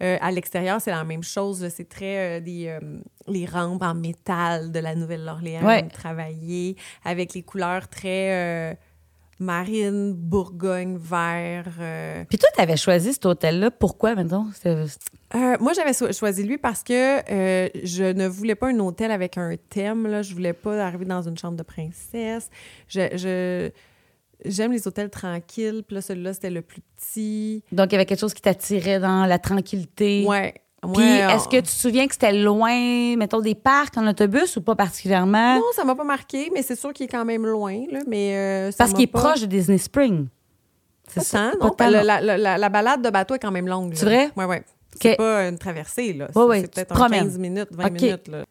À 0.00 0.30
l'extérieur, 0.32 0.80
c'est 0.80 0.90
la 0.90 1.04
même 1.04 1.22
chose. 1.22 1.66
C'est 1.74 1.88
très 1.88 2.40
des, 2.40 2.76
les 3.28 3.46
rampes 3.46 3.82
en 3.82 3.94
métal 3.94 4.72
de 4.72 4.80
la 4.80 4.94
Nouvelle-Orléans 4.94 5.64
Ouais. 5.64 5.86
travaillées 5.88 6.74
avec 7.04 7.32
les 7.34 7.42
couleurs 7.42 7.86
très 7.88 8.76
marine, 9.40 10.12
Bourgogne, 10.12 10.96
vert. 10.98 11.66
euh. 11.80 12.24
Puis 12.28 12.38
toi, 12.38 12.48
tu 12.54 12.60
avais 12.60 12.76
choisi 12.76 13.12
cet 13.14 13.26
hôtel-là. 13.26 13.70
Pourquoi, 13.70 14.14
maintenant? 14.14 14.46
Euh, 14.66 15.56
moi, 15.60 15.72
j'avais 15.72 15.92
so- 15.92 16.12
choisi 16.12 16.42
lui 16.44 16.58
parce 16.58 16.82
que 16.82 16.92
euh, 17.32 17.68
je 17.82 18.04
ne 18.04 18.26
voulais 18.28 18.54
pas 18.54 18.68
un 18.68 18.78
hôtel 18.80 19.10
avec 19.10 19.38
un 19.38 19.54
thème. 19.68 20.06
Là. 20.06 20.22
Je 20.22 20.34
voulais 20.34 20.52
pas 20.52 20.84
arriver 20.86 21.04
dans 21.06 21.22
une 21.22 21.38
chambre 21.38 21.56
de 21.56 21.62
princesse. 21.62 22.50
Je, 22.88 23.00
je- 23.16 23.70
j'aime 24.48 24.72
les 24.72 24.86
hôtels 24.86 25.10
tranquilles. 25.10 25.82
Puis 25.86 25.94
là, 25.94 26.02
celui-là, 26.02 26.34
c'était 26.34 26.50
le 26.50 26.62
plus 26.62 26.80
petit. 26.96 27.62
Donc, 27.72 27.88
il 27.90 27.92
y 27.92 27.94
avait 27.96 28.06
quelque 28.06 28.20
chose 28.20 28.34
qui 28.34 28.42
t'attirait 28.42 29.00
dans 29.00 29.24
la 29.26 29.38
tranquillité. 29.38 30.24
Ouais. 30.26 30.54
Puis, 30.94 31.02
est-ce 31.04 31.46
que 31.46 31.56
tu 31.56 31.62
te 31.62 31.68
souviens 31.68 32.06
que 32.06 32.14
c'était 32.14 32.32
loin, 32.32 33.14
mettons, 33.16 33.40
des 33.40 33.54
parcs 33.54 33.96
en 33.98 34.06
autobus 34.06 34.56
ou 34.56 34.62
pas 34.62 34.74
particulièrement? 34.74 35.56
Non, 35.56 35.62
ça 35.76 35.84
m'a 35.84 35.94
pas 35.94 36.04
marqué, 36.04 36.50
mais 36.54 36.62
c'est 36.62 36.76
sûr 36.76 36.92
qu'il 36.92 37.04
est 37.04 37.08
quand 37.08 37.24
même 37.24 37.44
loin. 37.46 37.84
Là, 37.90 38.00
mais, 38.06 38.34
euh, 38.36 38.70
ça 38.70 38.78
Parce 38.78 38.92
qu'il 38.94 39.02
est 39.02 39.06
pas- 39.06 39.20
proche 39.20 39.40
de 39.42 39.46
Disney 39.46 39.76
Spring. 39.78 40.28
Pas 41.14 41.20
ça? 41.22 41.52
Pas 41.76 41.90
la, 41.90 42.02
la- 42.20 42.36
la- 42.38 42.56
la 42.58 42.68
balade 42.68 43.02
de 43.02 43.10
bateau 43.10 43.34
est 43.34 43.38
quand 43.40 43.50
même 43.50 43.66
longue. 43.68 43.92
C'est 43.94 44.04
vrai? 44.06 44.30
Oui, 44.36 44.44
oui. 44.48 44.56
C'est 45.00 45.16
pas 45.16 45.48
une 45.48 45.58
traversée, 45.58 46.12
là. 46.14 46.24
Ouais, 46.26 46.30
C'est- 46.32 46.40
ouais, 46.40 46.60
c'est 46.62 46.74
peut-être 46.74 46.88
te 46.88 46.92
un 46.94 46.96
promènes. 46.96 47.24
15 47.24 47.38
minutes, 47.38 47.68
20 47.72 47.86
OK. 47.86 48.00
minutes. 48.02 48.28
Là. 48.28 48.44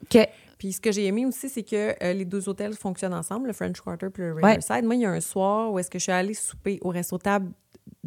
Puis 0.57 0.73
ce 0.73 0.81
que 0.81 0.91
j'ai 0.91 1.05
aimé 1.05 1.25
aussi, 1.25 1.47
c'est 1.49 1.63
que 1.63 1.95
euh, 2.03 2.13
les 2.13 2.25
deux 2.25 2.47
hôtels 2.49 2.73
fonctionnent 2.75 3.13
ensemble, 3.13 3.47
le 3.47 3.53
French 3.53 3.79
Quarter 3.79 4.07
puis 4.13 4.23
le 4.23 4.33
Riverside. 4.33 4.83
Moi, 4.83 4.95
il 4.95 5.01
y 5.01 5.05
a 5.05 5.09
un 5.11 5.21
soir 5.21 5.71
où 5.71 5.79
est-ce 5.79 5.89
que 5.89 5.97
je 5.99 6.03
suis 6.03 6.11
allée 6.11 6.33
souper 6.33 6.79
au 6.81 6.89
resto-table 6.89 7.49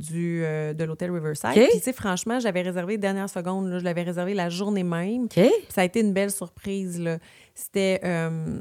du, 0.03 0.43
euh, 0.45 0.75
de 0.75 0.85
l'hôtel 0.85 1.11
Riverside. 1.11 1.51
OK. 1.51 1.69
Puis, 1.71 1.79
tu 1.79 1.85
sais, 1.85 1.93
franchement, 1.93 2.41
j'avais 2.41 2.63
réservé 2.63 2.99
dernière 2.99 3.29
seconde. 3.31 3.69
Là, 3.69 3.79
je 3.79 3.85
l'avais 3.85 4.03
réservé 4.03 4.35
la 4.35 4.49
journée 4.49 4.85
même. 4.85 5.25
OK. 5.25 5.35
Puis 5.35 5.51
ça 5.69 5.83
a 5.83 5.85
été 5.85 6.01
une 6.01 6.13
belle 6.13 6.31
surprise. 6.31 7.01
là. 7.01 7.19
C'était 7.55 8.01
euh, 8.05 8.61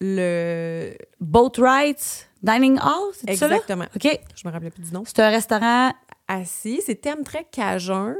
le... 0.00 0.92
Boat 1.20 1.52
Rights 1.58 2.28
Dining 2.42 2.78
Hall, 2.78 3.12
c'est 3.12 3.34
ça? 3.36 3.46
Exactement. 3.46 3.86
OK. 3.94 4.20
Je 4.34 4.48
me 4.48 4.52
rappelais 4.52 4.70
plus 4.70 4.84
du 4.84 4.92
nom. 4.92 5.02
C'est 5.04 5.20
un 5.20 5.30
restaurant. 5.30 5.92
assis. 6.28 6.80
C'est 6.84 7.00
thème 7.00 7.24
très 7.24 7.44
cajun. 7.44 8.14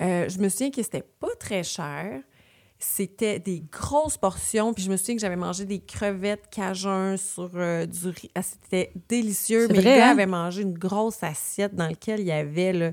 Euh, 0.00 0.28
je 0.28 0.38
me 0.38 0.48
souviens 0.48 0.70
que 0.70 0.82
c'était 0.82 1.04
pas 1.20 1.34
très 1.38 1.62
cher. 1.62 2.20
C'était 2.86 3.38
des 3.38 3.62
grosses 3.72 4.16
portions. 4.18 4.72
Puis 4.74 4.84
je 4.84 4.90
me 4.90 4.96
souviens 4.96 5.14
que 5.16 5.20
j'avais 5.20 5.36
mangé 5.36 5.64
des 5.64 5.80
crevettes 5.80 6.44
cajun 6.50 7.16
sur 7.16 7.50
euh, 7.54 7.86
du 7.86 8.08
riz. 8.08 8.30
Ah, 8.34 8.42
c'était 8.42 8.92
délicieux. 9.08 9.66
Mais 9.70 9.80
vrai, 9.80 9.96
gars 9.96 10.06
hein? 10.08 10.10
avait 10.10 10.26
mangé 10.26 10.62
une 10.62 10.74
grosse 10.78 11.22
assiette 11.22 11.74
dans 11.74 11.86
laquelle 11.88 12.20
il 12.20 12.26
y 12.26 12.32
avait 12.32 12.72
le, 12.72 12.92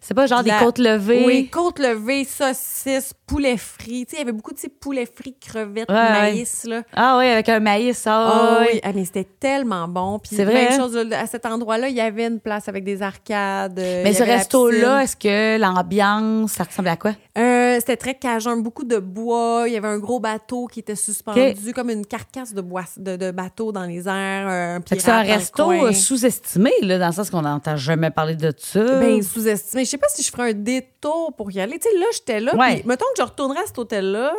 C'est 0.00 0.14
pas 0.14 0.26
genre 0.26 0.42
La- 0.44 0.58
des 0.58 0.64
côtes 0.64 0.78
levées? 0.78 1.24
oui, 1.24 1.48
côte 1.50 1.78
levée, 1.80 2.24
saucisse, 2.24 3.12
poulet 3.26 3.56
frit. 3.56 4.06
Tu 4.06 4.10
sais, 4.10 4.16
il 4.16 4.18
y 4.20 4.22
avait 4.22 4.32
beaucoup 4.32 4.52
de 4.54 4.58
ces 4.58 4.68
poulets 4.68 5.04
frits, 5.06 5.34
crevettes, 5.38 5.90
Ouais, 5.90 5.94
maïs, 6.12 6.64
là. 6.64 6.82
Ah 6.94 7.16
oui, 7.18 7.26
avec 7.26 7.48
un 7.48 7.58
maïs. 7.60 8.06
Ah, 8.06 8.26
Ah 8.28 8.58
oui. 8.60 8.66
oui, 8.74 8.80
Ah, 8.84 8.92
mais 8.94 9.04
c'était 9.04 9.24
tellement 9.24 9.88
bon. 9.88 10.18
Puis 10.20 10.36
C'est 10.36 10.44
vrai, 10.44 10.54
même 10.54 10.72
hein? 10.72 10.76
chose, 10.76 10.96
à 11.12 11.26
cet 11.26 11.44
endroit-là, 11.44 11.88
il 11.88 11.96
y 11.96 12.00
avait 12.00 12.26
une 12.26 12.40
place 12.40 12.68
avec 12.68 12.84
des 12.84 13.02
arcades. 13.02 13.78
euh, 13.80 14.02
Mais 14.04 14.14
ce 14.14 14.22
resto-là, 14.22 15.02
est-ce 15.02 15.16
que 15.16 15.58
l'ambiance, 15.58 16.52
ça 16.52 16.64
ressemble 16.64 16.88
à 16.88 16.96
quoi? 16.96 17.10
Euh, 17.36 17.47
c'était 17.80 17.96
très 17.96 18.14
cajun, 18.14 18.56
beaucoup 18.56 18.84
de 18.84 18.98
bois. 18.98 19.64
Il 19.66 19.72
y 19.72 19.76
avait 19.76 19.88
un 19.88 19.98
gros 19.98 20.20
bateau 20.20 20.66
qui 20.66 20.80
était 20.80 20.96
suspendu 20.96 21.72
comme 21.74 21.90
une 21.90 22.06
carcasse 22.06 22.54
de, 22.54 22.60
bois, 22.60 22.84
de, 22.96 23.16
de 23.16 23.30
bateau 23.30 23.72
dans 23.72 23.84
les 23.84 24.08
airs. 24.08 24.48
euh, 24.48 24.78
c'est 24.86 25.08
un 25.08 25.22
resto 25.22 25.92
sous-estimé, 25.92 26.70
dans 26.82 27.06
le 27.06 27.12
sens 27.12 27.30
qu'on 27.30 27.42
n'entend 27.42 27.76
jamais 27.76 28.10
parler 28.10 28.36
de 28.36 28.52
ça. 28.56 28.84
Ben, 29.00 29.22
sous-estimé. 29.22 29.84
Je 29.84 29.90
sais 29.90 29.98
pas 29.98 30.08
si 30.08 30.22
je 30.22 30.30
ferais 30.30 30.50
un 30.50 30.54
détour 30.54 31.34
pour 31.36 31.50
y 31.50 31.60
aller. 31.60 31.78
Tu 31.78 31.88
sais, 31.88 31.98
là, 31.98 32.06
j'étais 32.12 32.40
là. 32.40 32.54
Ouais. 32.56 32.82
Mettons 32.86 33.06
que 33.14 33.22
je 33.22 33.22
retournerais 33.22 33.60
à 33.60 33.66
cet 33.66 33.78
hôtel-là, 33.78 34.32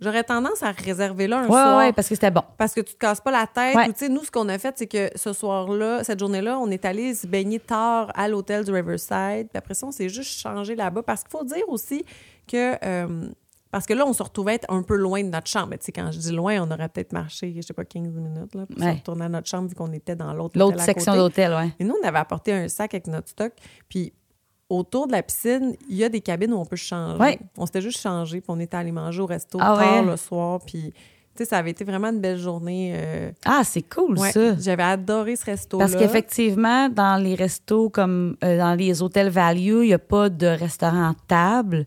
j'aurais 0.00 0.24
tendance 0.24 0.62
à 0.62 0.70
réserver 0.70 1.26
là 1.26 1.38
un 1.38 1.42
ouais, 1.42 1.48
soir. 1.48 1.78
ouais, 1.78 1.92
parce 1.92 2.08
que 2.08 2.14
c'était 2.14 2.30
bon. 2.30 2.42
Parce 2.58 2.74
que 2.74 2.80
tu 2.80 2.94
te 2.94 2.98
casses 2.98 3.20
pas 3.20 3.30
la 3.30 3.46
tête. 3.46 3.74
Ouais. 3.74 3.88
Ou, 3.88 3.92
tu 3.92 4.00
sais, 4.00 4.08
nous, 4.08 4.24
ce 4.24 4.30
qu'on 4.30 4.48
a 4.48 4.58
fait, 4.58 4.74
c'est 4.76 4.86
que 4.86 5.10
ce 5.14 5.32
soir-là, 5.32 6.04
cette 6.04 6.18
journée-là, 6.18 6.58
on 6.58 6.70
est 6.70 6.84
allé 6.84 7.14
se 7.14 7.26
baigner 7.26 7.60
tard 7.60 8.10
à 8.14 8.28
l'hôtel 8.28 8.64
du 8.64 8.72
Riverside. 8.72 9.48
Puis 9.48 9.56
après 9.56 9.74
ça, 9.74 9.86
on 9.86 9.92
s'est 9.92 10.08
juste 10.08 10.38
changé 10.38 10.74
là-bas. 10.74 11.02
Parce 11.02 11.22
qu'il 11.22 11.30
faut 11.30 11.44
dire 11.44 11.64
aussi 11.68 12.04
que. 12.46 12.74
euh, 12.84 13.28
parce 13.70 13.86
que 13.86 13.92
là, 13.94 14.04
on 14.06 14.12
se 14.12 14.22
retrouvait 14.22 14.54
être 14.54 14.70
un 14.72 14.82
peu 14.84 14.94
loin 14.94 15.20
de 15.24 15.30
notre 15.30 15.48
chambre. 15.48 15.66
Mais 15.70 15.78
Tu 15.78 15.86
sais, 15.86 15.92
quand 15.92 16.08
je 16.12 16.18
dis 16.18 16.30
loin, 16.30 16.62
on 16.62 16.70
aurait 16.70 16.88
peut-être 16.88 17.12
marché, 17.12 17.52
je 17.56 17.60
sais 17.60 17.72
pas, 17.74 17.84
15 17.84 18.02
minutes 18.14 18.54
là, 18.54 18.66
pour 18.66 18.78
se 18.80 18.88
retourner 18.88 19.24
à 19.24 19.28
notre 19.28 19.48
chambre 19.48 19.68
vu 19.68 19.74
qu'on 19.74 19.92
était 19.92 20.14
dans 20.14 20.32
l'autre 20.32 20.56
L'autre 20.58 20.80
section 20.80 21.16
d'hôtel, 21.16 21.52
ouais. 21.52 21.70
Et 21.80 21.84
nous, 21.84 21.96
on 22.00 22.06
avait 22.06 22.18
apporté 22.18 22.52
un 22.52 22.68
sac 22.68 22.94
avec 22.94 23.08
notre 23.08 23.28
stock. 23.30 23.52
Puis 23.88 24.12
autour 24.68 25.08
de 25.08 25.12
la 25.12 25.24
piscine, 25.24 25.74
il 25.90 25.96
y 25.96 26.04
a 26.04 26.08
des 26.08 26.20
cabines 26.20 26.52
où 26.52 26.56
on 26.58 26.64
peut 26.64 26.76
changer. 26.76 27.20
Ouais. 27.20 27.38
On 27.58 27.66
s'était 27.66 27.80
juste 27.80 28.00
changé, 28.00 28.40
puis 28.40 28.46
on 28.48 28.60
était 28.60 28.76
allé 28.76 28.92
manger 28.92 29.20
au 29.22 29.26
resto 29.26 29.58
Ah 29.60 29.74
tard 29.76 30.04
ouais? 30.04 30.08
le 30.08 30.16
soir. 30.16 30.60
Puis, 30.64 30.92
tu 30.92 30.98
sais, 31.38 31.44
ça 31.44 31.58
avait 31.58 31.70
été 31.72 31.82
vraiment 31.82 32.10
une 32.10 32.20
belle 32.20 32.38
journée. 32.38 32.92
euh, 32.96 33.32
Ah, 33.44 33.62
c'est 33.64 33.82
cool, 33.82 34.16
ouais. 34.20 34.30
ça. 34.30 34.56
J'avais 34.56 34.84
adoré 34.84 35.34
ce 35.34 35.46
resto-là. 35.46 35.84
Parce 35.86 35.96
qu'effectivement, 36.00 36.88
dans 36.88 37.20
les 37.20 37.34
restos 37.34 37.90
comme 37.90 38.36
euh, 38.44 38.56
dans 38.56 38.74
les 38.76 39.02
hôtels 39.02 39.30
value, 39.30 39.82
il 39.82 39.88
n'y 39.88 39.92
a 39.94 39.98
pas 39.98 40.28
de 40.28 40.46
restaurant 40.46 41.10
à 41.10 41.14
table. 41.26 41.84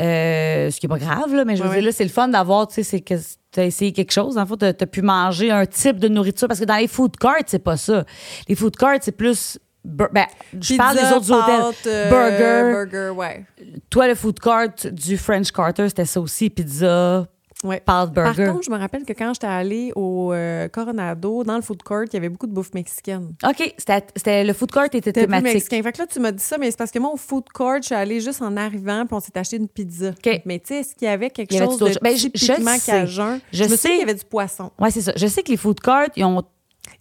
Euh, 0.00 0.70
ce 0.70 0.80
qui 0.80 0.86
n'est 0.86 0.88
pas 0.88 0.98
grave, 0.98 1.34
là, 1.34 1.44
mais 1.44 1.56
je 1.56 1.62
veux 1.62 1.68
dire, 1.74 1.82
là, 1.82 1.92
c'est 1.92 2.04
le 2.04 2.10
fun 2.10 2.28
d'avoir, 2.28 2.66
tu 2.68 2.74
sais, 2.76 2.82
c'est 2.82 3.00
que 3.00 3.14
tu 3.52 3.60
as 3.60 3.64
essayé 3.64 3.92
quelque 3.92 4.12
chose. 4.12 4.38
En 4.38 4.46
fait, 4.46 4.76
tu 4.76 4.82
as, 4.84 4.86
pu 4.86 5.02
manger 5.02 5.50
un 5.50 5.66
type 5.66 5.98
de 5.98 6.08
nourriture. 6.08 6.48
Parce 6.48 6.60
que 6.60 6.64
dans 6.64 6.76
les 6.76 6.88
food 6.88 7.16
courts, 7.16 7.34
c'est 7.46 7.58
pas 7.62 7.76
ça. 7.76 8.04
Les 8.48 8.54
food 8.54 8.76
courts, 8.76 8.98
c'est 9.02 9.12
plus. 9.12 9.58
bur- 9.84 10.08
Ben, 10.12 10.26
je 10.54 10.58
Pizza, 10.58 10.76
parle 10.76 10.96
des 10.96 11.12
autres 11.12 11.32
hôtels. 11.32 11.74
euh, 11.86 12.10
Burger. 12.10 12.90
Burger, 12.90 13.10
ouais. 13.10 13.44
Toi, 13.90 14.08
le 14.08 14.14
food 14.14 14.38
court 14.40 14.68
du 14.92 15.18
French 15.18 15.50
Carter, 15.52 15.88
c'était 15.88 16.04
ça 16.06 16.20
aussi. 16.20 16.48
Pizza, 16.48 17.26
ouais. 17.64 17.80
Par 17.80 18.10
contre, 18.12 18.62
je 18.62 18.70
me 18.70 18.76
rappelle 18.78 19.04
que 19.04 19.12
quand 19.12 19.32
j'étais 19.34 19.46
allée 19.46 19.92
au 19.96 20.32
euh, 20.32 20.68
Coronado, 20.68 21.44
dans 21.44 21.56
le 21.56 21.62
food 21.62 21.82
court, 21.82 22.04
il 22.06 22.12
y 22.14 22.16
avait 22.16 22.28
beaucoup 22.28 22.46
de 22.46 22.52
bouffe 22.52 22.72
mexicaine. 22.74 23.34
OK, 23.44 23.74
c'était 23.78 24.44
le 24.44 24.52
food 24.52 24.70
court 24.72 24.84
était 24.84 25.00
plus 25.00 25.12
thématique. 25.12 25.54
mexicain. 25.54 25.82
Fait 25.82 25.92
que 25.92 25.98
là, 25.98 26.06
tu 26.06 26.20
m'as 26.20 26.32
dit 26.32 26.42
ça, 26.42 26.58
mais 26.58 26.70
c'est 26.70 26.76
parce 26.78 26.90
que 26.90 26.98
moi, 26.98 27.12
au 27.12 27.16
food 27.16 27.44
court, 27.52 27.76
je 27.80 27.86
suis 27.86 27.94
allée 27.94 28.20
juste 28.20 28.42
en 28.42 28.56
arrivant, 28.56 29.04
puis 29.06 29.14
on 29.14 29.20
s'est 29.20 29.36
acheté 29.36 29.56
une 29.56 29.68
pizza. 29.68 30.10
OK. 30.10 30.42
Mais 30.44 30.58
tu 30.58 30.68
sais, 30.68 30.80
est-ce 30.80 30.94
qu'il 30.94 31.06
y 31.06 31.10
avait 31.10 31.30
quelque 31.30 31.52
Il 31.52 31.58
y 31.58 31.60
avait 31.60 31.66
chose 31.66 31.78
de. 31.78 31.98
Ben, 32.02 32.16
je- 32.16 32.28
je 32.34 32.46
typiquement 32.52 32.78
cajun? 32.84 33.40
Je 33.52 33.64
me 33.64 33.68
sais. 33.76 33.88
qu'il 33.90 33.98
y 33.98 34.02
avait 34.02 34.14
du 34.14 34.24
poisson. 34.24 34.70
Ouais, 34.78 34.90
c'est 34.90 35.02
ça. 35.02 35.12
Je 35.16 35.26
sais 35.26 35.42
que 35.42 35.50
les 35.50 35.56
food 35.56 35.80
courts, 35.80 36.08
ils 36.16 36.24
ont 36.24 36.42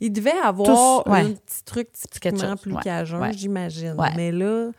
Il 0.01 0.11
devait 0.13 0.31
avoir 0.43 1.03
Tous, 1.05 1.09
ouais. 1.11 1.19
un 1.21 1.31
petit 1.31 1.63
truc 1.65 1.89
typiquement 1.93 2.51
chose, 2.51 2.61
plus 2.61 2.73
ouais, 2.73 2.81
cajun, 2.83 3.19
ouais. 3.21 3.33
j'imagine. 3.33 3.95
Mais 4.15 4.31
là, 4.31 4.69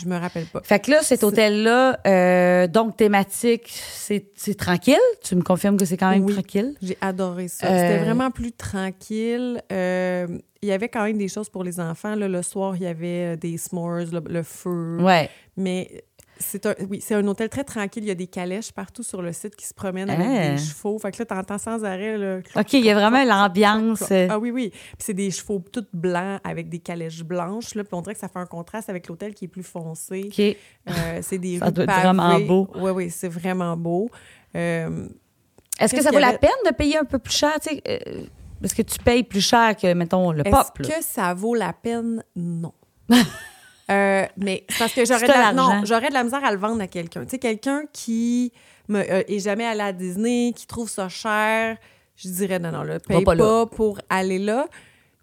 je 0.00 0.06
me 0.08 0.16
rappelle 0.16 0.46
pas. 0.46 0.60
Fait 0.64 0.78
que 0.80 0.90
là, 0.90 1.02
cet 1.02 1.22
hôtel-là, 1.24 1.98
euh, 2.06 2.66
donc 2.66 2.96
thématique, 2.96 3.68
c'est 3.72 4.56
tranquille? 4.56 4.96
Tu 5.22 5.34
me 5.36 5.42
confirmes 5.42 5.76
que 5.76 5.84
c'est 5.84 5.96
quand 5.96 6.10
même 6.10 6.24
Oui. 6.24 6.32
tranquille? 6.34 6.74
J'ai 6.82 6.96
adoré 7.00 7.48
ça. 7.48 7.66
Euh, 7.66 7.70
C'était 7.78 8.04
vraiment 8.04 8.30
plus 8.30 8.52
tranquille. 8.52 9.62
Euh, 9.72 10.26
il 10.62 10.68
y 10.68 10.72
avait 10.72 10.88
quand 10.88 11.04
même 11.04 11.18
des 11.18 11.28
choses 11.28 11.48
pour 11.48 11.62
les 11.64 11.78
enfants. 11.80 12.14
Là, 12.16 12.26
le 12.28 12.42
soir, 12.42 12.74
il 12.76 12.82
y 12.82 12.86
avait 12.86 13.34
euh, 13.34 13.36
des 13.36 13.56
s'mores, 13.58 14.06
le, 14.12 14.20
le 14.28 14.42
feu. 14.42 14.98
Ouais. 15.00 15.30
Mais 15.56 16.02
c'est 16.38 16.66
un, 16.66 16.74
oui, 16.88 17.00
c'est 17.00 17.14
un 17.14 17.26
hôtel 17.26 17.48
très 17.48 17.64
tranquille. 17.64 18.02
Il 18.04 18.08
y 18.08 18.12
a 18.12 18.14
des 18.14 18.26
calèches 18.26 18.72
partout 18.72 19.02
sur 19.02 19.20
le 19.22 19.32
site 19.32 19.56
qui 19.56 19.66
se 19.66 19.74
promènent 19.74 20.08
avec 20.10 20.26
Ah. 20.28 20.50
des 20.50 20.58
chevaux. 20.58 20.98
Fait 20.98 21.10
que 21.12 21.18
là, 21.18 21.24
t'entends 21.26 21.58
sans 21.58 21.84
arrêt. 21.84 22.16
Là, 22.16 22.38
OK, 22.56 22.72
il 22.74 22.84
y 22.84 22.90
a 22.90 22.94
vraiment 22.94 23.24
l'ambiance. 23.24 24.04
Ah 24.28 24.38
oui, 24.38 24.50
oui. 24.50 24.70
Puis 24.70 24.80
c'est 25.00 25.14
des 25.14 25.30
chevaux 25.30 25.62
tout 25.72 25.84
blancs 25.92 26.40
avec 26.44 26.68
des 26.68 26.78
calèches 26.78 27.22
blanches. 27.22 27.74
Là, 27.74 27.84
puis 27.84 27.94
on 27.94 28.00
dirait 28.02 28.14
que 28.14 28.20
ça 28.20 28.28
fait 28.28 28.38
un 28.38 28.46
contraste 28.46 28.88
avec 28.88 29.08
l'hôtel 29.08 29.34
qui 29.34 29.46
est 29.46 29.48
plus 29.48 29.62
foncé. 29.62 30.24
OK. 30.26 30.40
Euh, 30.40 31.18
c'est 31.22 31.38
des 31.38 31.58
Ça 31.58 31.66
rues 31.66 31.72
doit 31.72 31.84
être 31.84 31.90
pavées. 31.90 32.02
vraiment 32.02 32.40
beau. 32.40 32.68
Oui, 32.76 32.90
oui, 32.92 33.10
c'est 33.10 33.28
vraiment 33.28 33.76
beau. 33.76 34.08
Euh, 34.56 35.08
Est-ce 35.78 35.94
que 35.94 36.02
ça 36.02 36.10
vaut 36.10 36.18
la 36.18 36.28
avait? 36.28 36.38
peine 36.38 36.50
de 36.66 36.72
payer 36.74 36.98
un 36.98 37.04
peu 37.04 37.18
plus 37.18 37.34
cher? 37.34 37.52
tu 37.60 37.70
sais, 37.70 37.82
euh, 37.88 38.22
Est-ce 38.62 38.74
que 38.74 38.82
tu 38.82 38.98
payes 38.98 39.22
plus 39.22 39.40
cher 39.40 39.76
que, 39.76 39.92
mettons, 39.94 40.32
le 40.32 40.42
pop? 40.44 40.66
Est-ce 40.80 40.88
que 40.88 41.02
ça 41.04 41.34
vaut 41.34 41.54
la 41.54 41.72
peine? 41.72 42.22
Non. 42.34 42.72
Euh, 43.90 44.26
mais 44.36 44.64
c'est 44.68 44.78
parce 44.78 44.92
que 44.92 45.04
j'aurais 45.04 45.26
de, 45.26 45.32
la, 45.32 45.52
non, 45.52 45.82
j'aurais 45.84 46.08
de 46.08 46.14
la 46.14 46.24
misère 46.24 46.44
à 46.44 46.52
le 46.52 46.58
vendre 46.58 46.82
à 46.82 46.86
quelqu'un. 46.86 47.24
Tu 47.24 47.30
sais, 47.30 47.38
quelqu'un 47.38 47.82
qui 47.92 48.52
me, 48.88 49.00
euh, 49.00 49.22
est 49.26 49.38
jamais 49.38 49.64
allé 49.66 49.80
à 49.80 49.92
Disney, 49.92 50.52
qui 50.54 50.66
trouve 50.66 50.90
ça 50.90 51.08
cher, 51.08 51.76
je 52.16 52.28
dirais 52.28 52.58
non, 52.58 52.70
non, 52.72 52.82
là, 52.82 52.98
paye 53.00 53.24
pas 53.24 53.34
pas, 53.34 53.34
là. 53.34 53.66
pour 53.66 53.98
aller 54.10 54.38
là. 54.38 54.66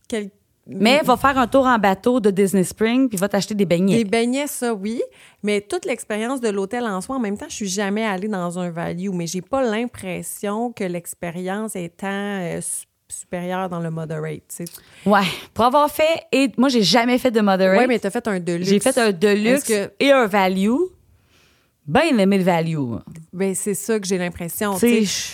Quel- 0.07 0.29
Mais 0.67 1.01
va 1.03 1.15
faire 1.15 1.37
un 1.37 1.45
tour 1.45 1.65
en 1.67 1.77
bateau 1.77 2.19
de 2.19 2.31
Disney 2.31 2.63
Spring 2.63 3.07
puis 3.07 3.19
va 3.19 3.29
t'acheter 3.29 3.53
des 3.53 3.65
beignets. 3.65 3.97
Des 3.97 4.03
beignets, 4.09 4.47
ça, 4.47 4.73
oui. 4.73 4.99
Mais 5.43 5.61
toute 5.61 5.85
l'expérience 5.85 6.41
de 6.41 6.49
l'hôtel 6.49 6.85
en 6.85 7.01
soi, 7.01 7.17
en 7.17 7.19
même 7.19 7.37
temps, 7.37 7.45
je 7.49 7.53
suis 7.53 7.67
jamais 7.67 8.03
allée 8.03 8.27
dans 8.27 8.57
un 8.57 8.71
value, 8.71 9.09
mais 9.13 9.27
j'ai 9.27 9.43
pas 9.43 9.61
l'impression 9.61 10.71
que 10.71 10.83
l'expérience 10.83 11.75
est 11.75 11.97
tant 11.97 12.07
euh, 12.09 12.61
supérieure 13.07 13.69
dans 13.69 13.79
le 13.79 13.91
moderate. 13.91 14.41
tu 14.49 14.65
sais. 14.65 14.65
Ouais. 15.05 15.25
Pour 15.53 15.65
avoir 15.65 15.89
fait, 15.89 16.23
et 16.31 16.51
moi, 16.57 16.69
j'ai 16.69 16.83
jamais 16.83 17.17
fait 17.17 17.31
de 17.31 17.41
moderate. 17.41 17.77
Ouais, 17.77 17.87
mais 17.87 17.99
t'as 17.99 18.09
fait 18.09 18.27
un 18.27 18.39
deluxe. 18.39 18.69
J'ai 18.69 18.79
fait 18.79 18.97
un 18.97 19.11
deluxe 19.11 19.63
que- 19.63 19.91
et 19.99 20.11
un 20.11 20.25
value. 20.27 20.71
Ben 21.87 22.01
aimé 22.17 22.37
le 22.39 22.43
value. 22.43 22.95
Ben, 23.31 23.53
c'est 23.53 23.75
ça 23.75 23.99
que 23.99 24.07
j'ai 24.07 24.17
l'impression. 24.17 24.77
Tu 24.79 25.05
sais. 25.05 25.33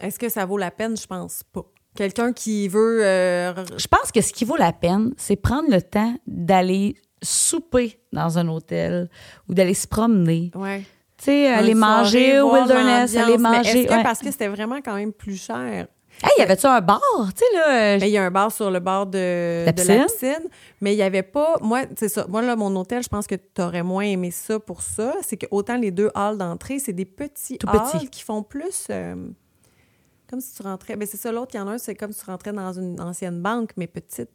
Est-ce 0.00 0.18
que 0.18 0.28
ça 0.28 0.44
vaut 0.44 0.58
la 0.58 0.70
peine? 0.72 0.96
Je 0.96 1.06
pense 1.06 1.42
pas. 1.52 1.62
Quelqu'un 1.94 2.32
qui 2.32 2.68
veut. 2.68 3.04
euh, 3.04 3.52
je 3.76 3.86
pense 3.86 4.10
que 4.12 4.20
ce 4.20 4.32
qui 4.32 4.44
vaut 4.44 4.56
la 4.56 4.72
peine, 4.72 5.12
c'est 5.16 5.36
prendre 5.36 5.70
le 5.70 5.80
temps 5.82 6.14
d'aller 6.26 6.96
souper 7.22 8.00
dans 8.12 8.38
un 8.38 8.48
hôtel 8.48 9.08
ou 9.48 9.54
d'aller 9.54 9.74
se 9.74 9.86
promener. 9.86 10.50
ouais. 10.54 10.84
Tu 11.16 11.24
sais, 11.24 11.48
aller 11.48 11.74
manger 11.74 12.38
au 12.40 12.52
wilderness, 12.54 13.16
aller 13.16 13.38
manger. 13.38 13.70
Est-ce 13.80 13.88
que 13.88 13.92
ouais. 13.94 14.02
parce 14.04 14.20
que 14.20 14.30
c'était 14.30 14.46
vraiment 14.46 14.76
quand 14.76 14.94
même 14.94 15.12
plus 15.12 15.36
cher? 15.36 15.88
Hey, 16.22 16.30
y 16.38 16.42
avait-tu 16.42 16.66
un 16.66 16.80
bar? 16.80 17.00
Tu 17.28 17.38
sais, 17.38 17.44
là. 17.54 17.94
euh, 17.94 17.98
Mais 18.00 18.08
il 18.08 18.12
y 18.12 18.18
a 18.18 18.24
un 18.24 18.30
bar 18.30 18.50
sur 18.50 18.70
le 18.70 18.80
bord 18.80 19.06
de, 19.06 19.64
La 19.66 19.72
de 19.72 19.82
la 19.82 20.04
piscine? 20.06 20.48
mais 20.80 20.94
il 20.94 20.96
y 20.98 21.02
avait 21.02 21.22
pas. 21.22 21.56
Moi, 21.60 21.82
c'est 21.96 22.08
ça. 22.08 22.26
Moi, 22.28 22.42
là, 22.42 22.56
mon 22.56 22.74
hôtel, 22.76 23.02
je 23.02 23.08
pense 23.08 23.26
que 23.26 23.36
tu 23.36 23.62
aurais 23.62 23.82
moins 23.84 24.02
aimé 24.04 24.30
ça 24.30 24.58
pour 24.58 24.82
ça. 24.82 25.14
C'est 25.22 25.36
que 25.36 25.46
autant 25.50 25.76
les 25.76 25.90
deux 25.90 26.10
halls 26.14 26.36
d'entrée, 26.38 26.78
c'est 26.80 26.92
des 26.92 27.04
petits 27.04 27.58
Tout 27.58 27.66
halls 27.68 28.10
qui 28.10 28.22
font 28.22 28.42
plus. 28.42 28.86
euh, 28.90 29.14
comme 30.28 30.40
si 30.40 30.54
tu 30.54 30.62
rentrais. 30.62 30.96
Ben, 30.96 31.06
c'est 31.10 31.16
ça, 31.16 31.32
l'autre, 31.32 31.52
il 31.54 31.56
y 31.56 31.60
en 31.60 31.68
a 31.68 31.72
un, 31.72 31.78
c'est 31.78 31.94
comme 31.94 32.12
si 32.12 32.22
tu 32.22 32.26
rentrais 32.30 32.52
dans 32.52 32.72
une 32.72 33.00
ancienne 33.00 33.40
banque, 33.40 33.70
mais 33.76 33.86
petite. 33.86 34.28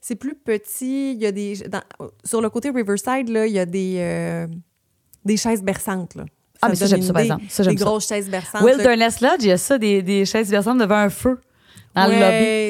C'est 0.00 0.16
plus 0.16 0.34
petit. 0.34 1.12
Il 1.12 1.22
y 1.22 1.26
a 1.26 1.32
des. 1.32 1.54
dans- 1.68 1.82
sur 2.24 2.40
le 2.40 2.48
côté 2.50 2.70
Riverside, 2.70 3.28
là, 3.28 3.46
il 3.46 3.52
y 3.52 3.58
a 3.58 3.66
des, 3.66 3.96
euh, 3.98 4.46
des 5.24 5.36
chaises 5.36 5.62
berçantes, 5.62 6.14
là. 6.14 6.24
Ah, 6.60 6.68
mais 6.68 6.74
ça, 6.74 6.86
j'aime 6.86 7.02
ça, 7.02 7.12
par 7.12 7.22
exemple. 7.22 7.44
Ça, 7.48 7.62
j'aime 7.62 7.74
des 7.74 7.78
ça. 7.78 7.84
grosses 7.84 8.08
chaises 8.08 8.28
berçantes. 8.28 8.62
Wilderness 8.62 9.20
Lodge, 9.20 9.40
il 9.40 9.48
y 9.48 9.52
a 9.52 9.56
ça, 9.58 9.78
des, 9.78 10.02
des 10.02 10.24
chaises 10.24 10.50
berçantes 10.50 10.78
devant 10.78 10.96
un 10.96 11.08
feu 11.10 11.38
dans 11.94 12.06
le 12.06 12.12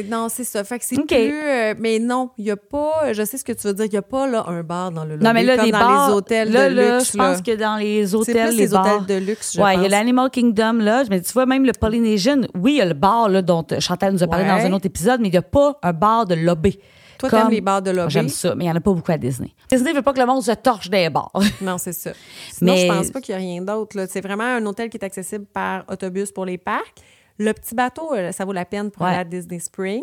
lobby. 0.02 0.08
Non, 0.10 0.28
c'est 0.30 0.44
ça. 0.44 0.62
Fait 0.64 0.78
que 0.78 0.84
c'est 0.84 0.98
OK. 0.98 1.06
plus. 1.08 1.16
euh, 1.18 1.74
mais 1.78 1.98
non, 1.98 2.30
il 2.38 2.44
n'y 2.44 2.50
a 2.50 2.56
pas. 2.56 3.12
Je 3.12 3.22
sais 3.24 3.36
ce 3.36 3.44
que 3.44 3.52
tu 3.52 3.66
veux 3.66 3.74
dire. 3.74 3.86
Il 3.86 3.90
n'y 3.90 3.96
a 3.98 4.02
pas 4.02 4.26
là, 4.26 4.44
un 4.46 4.62
bar 4.62 4.90
dans 4.90 5.04
le 5.04 5.12
lobby. 5.12 5.24
Non, 5.24 5.32
mais 5.34 5.42
là, 5.42 5.56
comme 5.56 5.66
les 5.66 5.72
dans 5.72 5.78
bars. 5.78 6.08
les 6.08 6.14
hôtels 6.14 6.52
là, 6.52 6.70
de 6.70 6.74
là, 6.74 6.96
luxe. 6.98 7.12
je 7.12 7.18
pense 7.18 7.42
que 7.42 7.54
dans 7.56 7.76
les 7.76 8.14
hôtels, 8.14 8.48
plus 8.48 8.56
les, 8.56 8.66
les 8.66 8.68
bars. 8.68 9.02
hôtels 9.02 9.20
de 9.20 9.26
luxe, 9.26 9.54
ouais, 9.56 9.74
il 9.76 9.82
y 9.82 9.86
a 9.86 9.88
l'Animal 9.88 10.30
Kingdom 10.30 10.74
Lodge, 10.74 11.08
mais 11.10 11.20
tu 11.20 11.32
vois, 11.32 11.46
même 11.46 11.64
le 11.64 11.72
Polynesian, 11.72 12.42
oui, 12.54 12.74
il 12.74 12.76
y 12.76 12.80
a 12.80 12.86
le 12.86 12.94
bar 12.94 13.28
là, 13.28 13.42
dont 13.42 13.66
Chantal 13.80 14.12
nous 14.12 14.22
a 14.22 14.26
parlé 14.26 14.44
Ouais. 14.44 14.60
dans 14.62 14.66
un 14.66 14.72
autre 14.72 14.86
épisode, 14.86 15.20
mais 15.20 15.28
il 15.28 15.32
n'y 15.32 15.38
a 15.38 15.42
pas 15.42 15.78
un 15.82 15.92
bar 15.92 16.26
de 16.26 16.34
lobby. 16.34 16.78
Toi, 17.18 17.28
t'aimes 17.30 17.50
les 17.50 17.60
bars 17.60 17.82
de 17.82 17.90
lobby? 17.90 18.10
J'aime 18.12 18.28
ça, 18.28 18.54
mais 18.54 18.64
il 18.64 18.66
n'y 18.68 18.72
en 18.72 18.76
a 18.76 18.80
pas 18.80 18.92
beaucoup 18.92 19.10
à 19.12 19.18
Disney. 19.18 19.50
Disney 19.70 19.92
veut 19.92 20.02
pas 20.02 20.12
que 20.12 20.20
le 20.20 20.26
monde 20.26 20.42
se 20.42 20.52
torche 20.52 20.88
des 20.88 21.10
bars. 21.10 21.30
Non, 21.60 21.76
c'est 21.78 21.92
ça. 21.92 22.12
Sinon, 22.52 22.74
Mais- 22.74 22.86
je 22.86 22.92
pense 22.92 23.10
pas 23.10 23.20
qu'il 23.20 23.32
y 23.32 23.36
a 23.36 23.38
rien 23.38 23.60
d'autre. 23.62 23.96
C'est 24.08 24.20
vraiment 24.20 24.44
un 24.44 24.64
hôtel 24.66 24.88
qui 24.88 24.96
est 24.96 25.04
accessible 25.04 25.44
par 25.46 25.84
autobus 25.88 26.30
pour 26.32 26.44
les 26.46 26.58
parcs. 26.58 27.02
Le 27.38 27.52
petit 27.52 27.74
bateau, 27.74 28.12
euh, 28.14 28.32
ça 28.32 28.44
vaut 28.44 28.52
la 28.52 28.64
peine 28.64 28.90
pour 28.90 29.02
Ouais. 29.02 29.10
aller 29.10 29.18
à 29.20 29.24
Disney 29.24 29.58
Spring. 29.60 30.02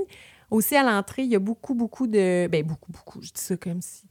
Aussi, 0.52 0.76
à 0.76 0.84
l'entrée, 0.84 1.24
il 1.24 1.32
y 1.32 1.36
a 1.36 1.40
beaucoup, 1.40 1.74
beaucoup 1.74 2.08
de... 2.08 2.48
Ben, 2.48 2.64
beaucoup, 2.64 2.92
beaucoup, 2.92 3.22
je 3.22 3.32
dis 3.32 3.42
ça 3.42 3.58
comme 3.58 3.82
si... 3.82 4.04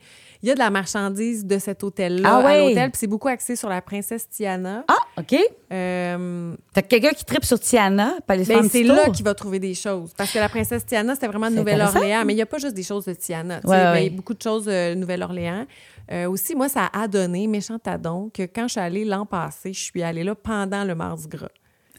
Il 0.43 0.49
y 0.49 0.51
a 0.51 0.55
de 0.55 0.59
la 0.59 0.71
marchandise 0.71 1.47
de 1.47 1.59
cet 1.59 1.83
hôtel-là 1.83 2.29
Ah 2.43 2.47
à 2.47 2.59
l'hôtel, 2.59 2.91
puis 2.91 2.99
c'est 2.99 3.07
beaucoup 3.07 3.29
axé 3.29 3.57
sur 3.57 3.69
la 3.71 3.81
princesse 3.81 4.29
Tiana. 4.29 4.85
Ah, 4.89 4.99
OK. 5.19 5.35
Euh, 5.73 6.55
que 6.75 6.81
quelqu'un 6.81 7.13
qui 7.13 7.25
tripe 7.25 7.45
sur 7.45 7.59
Tiana, 7.59 8.17
se 8.29 8.45
faire 8.45 8.61
Ben, 8.61 8.69
c'est 8.69 8.83
là 8.83 9.09
qu'il 9.09 9.25
va 9.25 9.35
trouver 9.35 9.59
des 9.59 9.73
choses. 9.73 10.13
Parce 10.17 10.33
que 10.33 10.39
la 10.39 10.51
princesse 10.51 10.85
Tiana, 10.85 11.15
c'était 11.15 11.29
vraiment 11.29 11.51
de 11.51 11.57
Nouvelle-Orléans. 11.57 12.25
Mais 12.27 12.35
il 12.35 12.37
n'y 12.37 12.43
a 12.43 12.47
pas 12.47 12.59
juste 12.59 12.75
des 12.75 12.83
choses 12.83 13.07
de 13.07 13.15
Tiana. 13.15 13.61
Il 13.65 13.71
y 13.71 13.73
a 14.07 14.11
beaucoup 14.11 14.35
de 14.35 14.43
choses 14.43 14.67
de 14.67 14.95
Nouvelle-Orléans. 14.95 15.67
Euh, 16.13 16.29
aussi, 16.29 16.55
moi, 16.55 16.69
ça 16.69 16.91
a 16.93 17.09
donné, 17.09 17.47
méchant 17.47 17.79
adon, 17.87 18.31
que 18.33 18.43
quand 18.43 18.65
je 18.65 18.73
suis 18.73 18.81
allée 18.81 19.05
l'an 19.05 19.25
passé, 19.25 19.73
je 19.73 19.81
suis 19.81 20.03
allée 20.03 20.25
là 20.25 20.35
pendant 20.35 20.85
le 20.85 20.95
Mardi 20.95 21.27
Gras. 21.29 21.49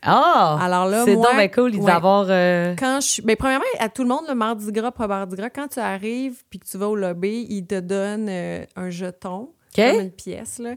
Ah! 0.06 0.58
Alors 0.62 0.86
là, 0.88 1.04
c'est 1.06 1.16
donc 1.16 1.34
bien 1.36 1.48
cool. 1.50 1.72
Ouais. 1.72 1.78
doit 1.80 1.94
avoir. 1.94 2.26
euh, 2.30 2.76
Quand 2.78 3.00
je. 3.02 3.22
Ben, 3.22 3.36
premièrement, 3.36 3.66
à 3.80 3.90
tout 3.90 4.04
le 4.04 4.10
monde, 4.10 4.24
le 4.28 4.36
Mardi 4.36 4.72
Gras, 4.72 4.92
pas 4.92 5.08
Mardi 5.08 5.36
Gras, 5.36 5.50
quand 5.50 5.68
tu 5.68 5.80
arrives 5.80 6.44
puis 6.50 6.60
que 6.60 6.66
tu 6.66 6.78
vas 6.78 6.88
au 6.88 6.96
lobby, 6.96 7.46
ils 7.50 7.66
te 7.66 7.80
donnent 7.80 8.28
euh, 8.30 8.66
un 8.76 8.90
jeton, 8.90 9.50
comme 9.76 10.00
une 10.02 10.12
pièce 10.12 10.60
là, 10.60 10.76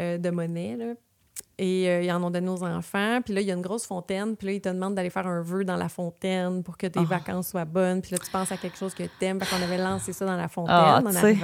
euh, 0.00 0.18
de 0.18 0.30
monnaie. 0.30 0.76
Là. 0.76 0.94
Et 1.58 1.84
ils 2.04 2.10
en 2.10 2.22
ont 2.24 2.30
donné 2.30 2.48
aux 2.48 2.64
enfants. 2.64 3.20
Puis 3.24 3.34
là, 3.34 3.40
il 3.40 3.46
y 3.46 3.50
a 3.52 3.54
une 3.54 3.60
grosse 3.62 3.86
fontaine. 3.86 4.36
Puis 4.36 4.46
là, 4.48 4.52
ils 4.54 4.60
te 4.60 4.68
demandent 4.68 4.94
d'aller 4.96 5.10
faire 5.10 5.26
un 5.28 5.42
vœu 5.42 5.64
dans 5.64 5.76
la 5.76 5.88
fontaine 5.88 6.62
pour 6.64 6.76
que 6.76 6.88
tes 6.88 6.98
Ah. 7.00 7.04
vacances 7.04 7.50
soient 7.50 7.64
bonnes. 7.66 8.00
Puis 8.02 8.10
là, 8.12 8.18
tu 8.18 8.28
penses 8.32 8.50
à 8.50 8.56
quelque 8.56 8.76
chose 8.76 8.94
que 8.94 9.04
tu 9.04 9.24
aimes. 9.24 9.40
Fait 9.40 9.54
qu'on 9.56 9.62
avait 9.62 9.78
lancé 9.78 10.12
ça 10.12 10.24
dans 10.26 10.36
la 10.36 10.48
fontaine 10.48 10.74
Ah, 10.76 11.02
en 11.04 11.08
tu 11.10 11.16
sais. 11.18 11.36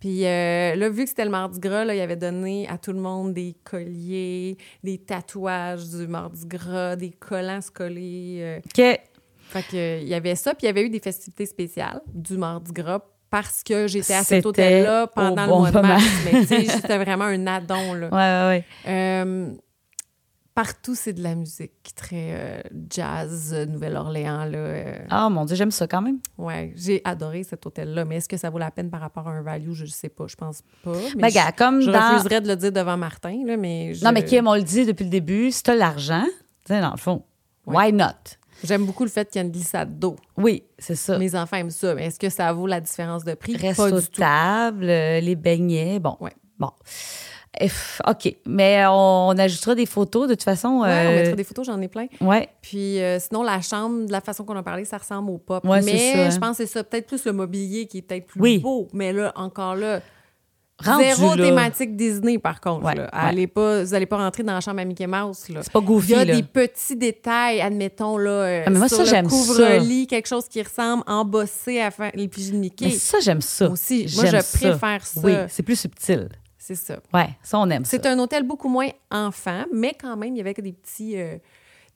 Puis 0.00 0.24
euh, 0.26 0.74
là, 0.76 0.88
vu 0.88 1.02
que 1.04 1.10
c'était 1.10 1.24
le 1.26 1.30
Mardi 1.30 1.60
Gras, 1.60 1.84
là, 1.84 1.94
il 1.94 2.00
avait 2.00 2.16
donné 2.16 2.66
à 2.68 2.78
tout 2.78 2.92
le 2.92 3.00
monde 3.00 3.34
des 3.34 3.54
colliers, 3.64 4.56
des 4.82 4.96
tatouages 4.98 5.86
du 5.90 6.06
Mardi 6.06 6.46
Gras, 6.46 6.96
des 6.96 7.10
collants 7.10 7.58
à 7.58 7.60
se 7.60 7.70
coller. 7.70 8.38
euh, 8.40 8.58
OK. 8.58 8.76
fait 8.76 9.62
que, 9.70 9.76
euh, 9.76 9.98
il 10.00 10.08
y 10.08 10.14
avait 10.14 10.34
ça, 10.36 10.54
puis 10.54 10.64
il 10.64 10.66
y 10.66 10.70
avait 10.70 10.82
eu 10.86 10.90
des 10.90 11.00
festivités 11.00 11.44
spéciales 11.44 12.00
du 12.14 12.38
Mardi 12.38 12.72
Gras 12.72 13.00
parce 13.28 13.62
que 13.62 13.86
j'étais 13.86 14.14
à 14.14 14.24
cet 14.24 14.44
hôtel-là 14.46 15.06
pendant 15.06 15.46
bon 15.46 15.64
le 15.66 15.70
mois 15.70 15.82
de 15.82 15.86
mars. 15.86 16.04
Mais 16.24 16.40
tu 16.40 16.46
sais, 16.46 16.64
c'était 16.64 16.98
vraiment 16.98 17.26
un 17.26 17.46
addon, 17.46 17.94
là. 17.94 18.08
Ouais, 18.12 18.16
ouais, 18.16 18.48
ouais. 18.48 18.64
Euh, 18.88 19.50
partout, 20.62 20.94
c'est 20.94 21.14
de 21.14 21.22
la 21.22 21.34
musique 21.34 21.72
très 21.96 22.34
euh, 22.34 22.60
jazz, 22.90 23.52
euh, 23.54 23.64
Nouvelle-Orléans, 23.64 24.50
euh, 24.52 24.94
Ah, 25.08 25.30
mon 25.30 25.46
Dieu, 25.46 25.56
j'aime 25.56 25.70
ça 25.70 25.86
quand 25.86 26.02
même. 26.02 26.18
ouais, 26.36 26.72
j'ai 26.76 27.00
adoré 27.04 27.44
cet 27.44 27.64
hôtel-là. 27.64 28.04
Mais 28.04 28.16
est-ce 28.16 28.28
que 28.28 28.36
ça 28.36 28.50
vaut 28.50 28.58
la 28.58 28.70
peine 28.70 28.90
par 28.90 29.00
rapport 29.00 29.26
à 29.26 29.30
un 29.30 29.40
value? 29.40 29.72
Je 29.72 29.84
ne 29.84 29.88
sais 29.88 30.10
pas. 30.10 30.26
Je 30.26 30.36
pense 30.36 30.60
pas. 30.84 30.92
Mais 31.16 31.22
Ben, 31.22 31.28
je, 31.30 31.34
gars, 31.34 31.52
comme 31.52 31.80
je 31.80 31.90
dans. 31.90 32.12
refuserais 32.14 32.42
de 32.42 32.48
le 32.48 32.56
dire 32.56 32.72
devant 32.72 32.98
Martin, 32.98 33.42
là, 33.46 33.56
mais... 33.56 33.94
je- 33.94 34.04
Non, 34.04 34.12
mais 34.12 34.22
Kim, 34.22 34.46
on 34.46 34.54
le 34.54 34.62
dit 34.62 34.84
depuis 34.84 35.04
le 35.04 35.10
début, 35.10 35.50
si 35.50 35.62
l'argent, 35.74 36.24
tu 36.66 36.74
sais, 36.74 36.80
dans 36.82 36.90
le 36.90 36.98
fond, 36.98 37.22
why 37.66 37.90
not? 37.92 38.04
J'aime 38.62 38.84
beaucoup 38.84 39.04
le 39.04 39.10
fait 39.10 39.30
qu'il 39.30 39.40
y 39.40 39.42
a 39.42 39.46
une 39.46 39.52
glissade 39.52 39.98
d'eau. 39.98 40.16
Oui, 40.36 40.64
c'est 40.78 40.94
ça. 40.94 41.16
Mes 41.16 41.34
enfants 41.34 41.56
aiment 41.56 41.70
ça, 41.70 41.94
mais 41.94 42.04
est-ce 42.06 42.18
que 42.18 42.28
ça 42.28 42.52
vaut 42.52 42.66
la 42.66 42.82
différence 42.82 43.24
de 43.24 43.32
prix? 43.32 43.56
Resto 43.56 43.88
pas 43.88 43.98
du 44.00 44.08
table, 44.08 44.84
les 44.84 45.34
beignets, 45.36 45.98
bon. 45.98 46.18
Ouais. 46.20 46.34
Bon. 46.58 46.70
OK. 48.06 48.36
Mais 48.46 48.84
on, 48.88 49.30
ajoutera 49.36 49.74
des 49.74 49.86
photos, 49.86 50.28
de 50.28 50.34
toute 50.34 50.44
façon. 50.44 50.80
Ouais, 50.80 50.88
on 50.88 51.10
euh, 51.10 51.16
mettra 51.16 51.36
des 51.36 51.44
photos, 51.44 51.66
j'en 51.66 51.80
ai 51.80 51.88
plein. 51.88 52.06
ouais. 52.20 52.48
Puis 52.62 53.00
euh, 53.00 53.18
sinon, 53.18 53.42
la 53.42 53.60
chambre, 53.60 54.06
de 54.06 54.12
la 54.12 54.20
façon 54.20 54.44
qu'on 54.44 54.56
a 54.56 54.62
parlé, 54.62 54.84
ça 54.84 54.98
ressemble 54.98 55.30
au 55.30 55.38
pop. 55.38 55.64
Ouais, 55.64 55.82
mais 55.82 56.12
ça, 56.12 56.18
hein. 56.26 56.30
je 56.30 56.38
pense 56.38 56.58
que 56.58 56.64
c'est 56.64 56.72
ça. 56.72 56.84
Peut-être 56.84 57.06
plus 57.06 57.24
le 57.24 57.32
mobilier 57.32 57.86
qui 57.86 57.98
est 57.98 58.02
peut-être 58.02 58.26
plus 58.26 58.40
Oui. 58.40 58.58
beau. 58.58 58.88
Mais 58.92 59.12
là, 59.12 59.32
encore 59.34 59.74
là, 59.74 60.00
Rendu 60.82 61.04
zéro 61.04 61.34
là. 61.34 61.44
thématique 61.44 61.96
Disney, 61.96 62.38
par 62.38 62.60
contre. 62.60 62.84
Ouais, 62.86 62.94
là. 62.94 63.02
ouais. 63.02 63.08
Allez 63.12 63.46
pas, 63.46 63.84
vous 63.84 63.90
n'allez 63.90 64.06
pas 64.06 64.16
rentrer 64.16 64.42
dans 64.42 64.54
la 64.54 64.60
chambre 64.60 64.80
à 64.80 64.84
Mickey 64.84 65.06
Mouse. 65.06 65.44
C'est 65.46 65.72
pas 65.72 65.80
goofy, 65.80 66.12
Il 66.12 66.16
y 66.16 66.20
a 66.20 66.24
là. 66.24 66.36
des 66.36 66.42
petits 66.42 66.96
détails, 66.96 67.60
admettons, 67.60 68.16
là, 68.16 68.30
euh, 68.30 68.62
Ah, 68.66 68.70
mais 68.70 68.78
moi, 68.78 68.88
sur 68.88 69.04
ça, 69.06 69.20
le 69.20 69.28
couvre-lit, 69.28 70.06
quelque 70.06 70.28
chose 70.28 70.48
qui 70.48 70.62
ressemble 70.62 71.02
embossé 71.06 71.80
à 71.80 71.90
faire 71.90 72.12
les 72.14 72.28
pigeons 72.28 72.54
de 72.54 72.60
Mickey. 72.60 72.86
Mais 72.86 72.92
ça, 72.92 73.18
j'aime 73.20 73.42
ça. 73.42 73.68
Aussi. 73.68 74.06
Moi, 74.14 74.24
je 74.26 74.40
ça. 74.40 74.58
préfère 74.58 75.04
ça. 75.04 75.20
Oui, 75.22 75.32
c'est 75.48 75.62
plus 75.62 75.76
subtil. 75.78 76.28
C'est 76.74 76.76
ça. 76.76 77.00
Ouais, 77.12 77.30
ça, 77.42 77.58
on 77.58 77.68
aime 77.70 77.84
ça. 77.84 77.90
C'est 77.90 78.06
un 78.06 78.18
hôtel 78.18 78.44
beaucoup 78.44 78.68
moins 78.68 78.88
enfant, 79.10 79.64
mais 79.74 79.92
quand 80.00 80.16
même, 80.16 80.34
il 80.34 80.38
y 80.38 80.40
avait 80.40 80.54
que 80.54 80.60
des 80.60 80.72
petits, 80.72 81.18
euh, 81.20 81.36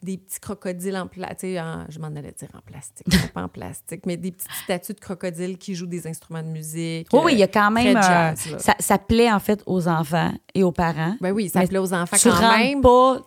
des 0.03 0.19
petits 0.19 0.41
crocodiles 0.41 0.97
en 0.97 1.07
plastique. 1.07 1.57
Je 1.89 1.99
m'en 2.01 2.09
allais 2.09 2.35
dire 2.37 2.49
en 2.55 2.61
plastique, 2.61 3.07
pas 3.35 3.43
en 3.43 3.49
plastique, 3.49 4.05
mais 4.05 4.17
des 4.17 4.33
petites 4.33 4.51
statues 4.65 4.95
de 4.95 5.01
crocodiles 5.01 5.59
qui 5.59 5.77
jouent 5.77 5.87
des 5.87 6.07
instruments 6.09 6.43
de 6.43 6.49
musique. 6.49 7.07
Oui, 7.13 7.21
oui, 7.25 7.33
il 7.35 7.39
y 7.39 7.43
a 7.45 7.49
quand 7.49 7.73
très 7.73 7.85
même. 7.85 7.97
euh, 7.97 8.03
jazz, 8.03 8.57
ça, 8.59 8.75
ça 8.81 8.99
plaît, 8.99 9.31
en 9.31 9.39
fait, 9.39 9.63
aux 9.67 9.87
enfants 9.87 10.33
et 10.55 10.65
aux 10.65 10.73
parents. 10.73 11.15
Ben 11.21 11.31
oui, 11.31 11.49
ça 11.49 11.61
Mais 11.61 11.69
plaît 11.69 11.79
aux 11.79 11.95
enfants 11.95 12.17
tu 12.17 12.29
quand 12.29 12.57
même. 12.59 12.81
pas. 12.83 13.21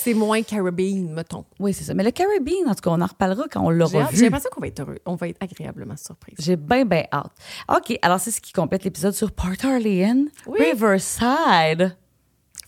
C'est 0.00 0.14
moins 0.14 0.42
Caribbean, 0.42 1.12
mettons. 1.12 1.44
Oui, 1.58 1.72
c'est 1.72 1.82
ça. 1.84 1.92
Mais 1.94 2.04
le 2.04 2.12
Caribbean, 2.12 2.68
en 2.68 2.74
tout 2.74 2.82
cas, 2.82 2.90
on 2.90 3.00
en 3.00 3.06
reparlera 3.06 3.44
quand 3.50 3.62
on 3.64 3.70
l'aura 3.70 4.02
hâte- 4.02 4.10
j'ai 4.12 4.16
vu. 4.18 4.22
l'impression 4.24 4.50
qu'on 4.52 4.60
va 4.60 4.68
être 4.68 4.80
heureux. 4.80 4.98
On 5.06 5.16
va 5.16 5.28
être 5.28 5.42
agréablement 5.42 5.96
surpris. 5.96 6.34
J'ai 6.38 6.54
bien, 6.56 6.84
bien 6.84 7.04
hâte. 7.12 7.32
OK, 7.68 7.98
alors 8.02 8.20
c'est 8.20 8.30
ce 8.30 8.40
qui 8.40 8.52
complète 8.52 8.84
l'épisode 8.84 9.12
sur 9.14 9.32
Port 9.32 9.50
Arlean, 9.64 10.26
Oui. 10.46 10.58
Riverside. 10.60 11.96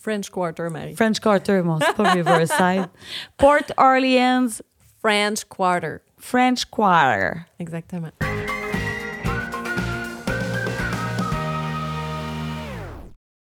French 0.01 0.31
Quarter, 0.31 0.69
Marie. 0.71 0.95
French 0.97 1.21
Quarter, 1.21 1.63
bon, 1.63 1.79
c'est 1.79 1.95
pas 1.95 2.11
Riverside. 2.13 2.89
Port 3.37 3.61
Orleans, 3.77 4.49
French 5.01 5.45
Quarter. 5.45 5.99
French 6.19 6.65
Quarter. 6.65 7.43
Exactement. 7.59 8.11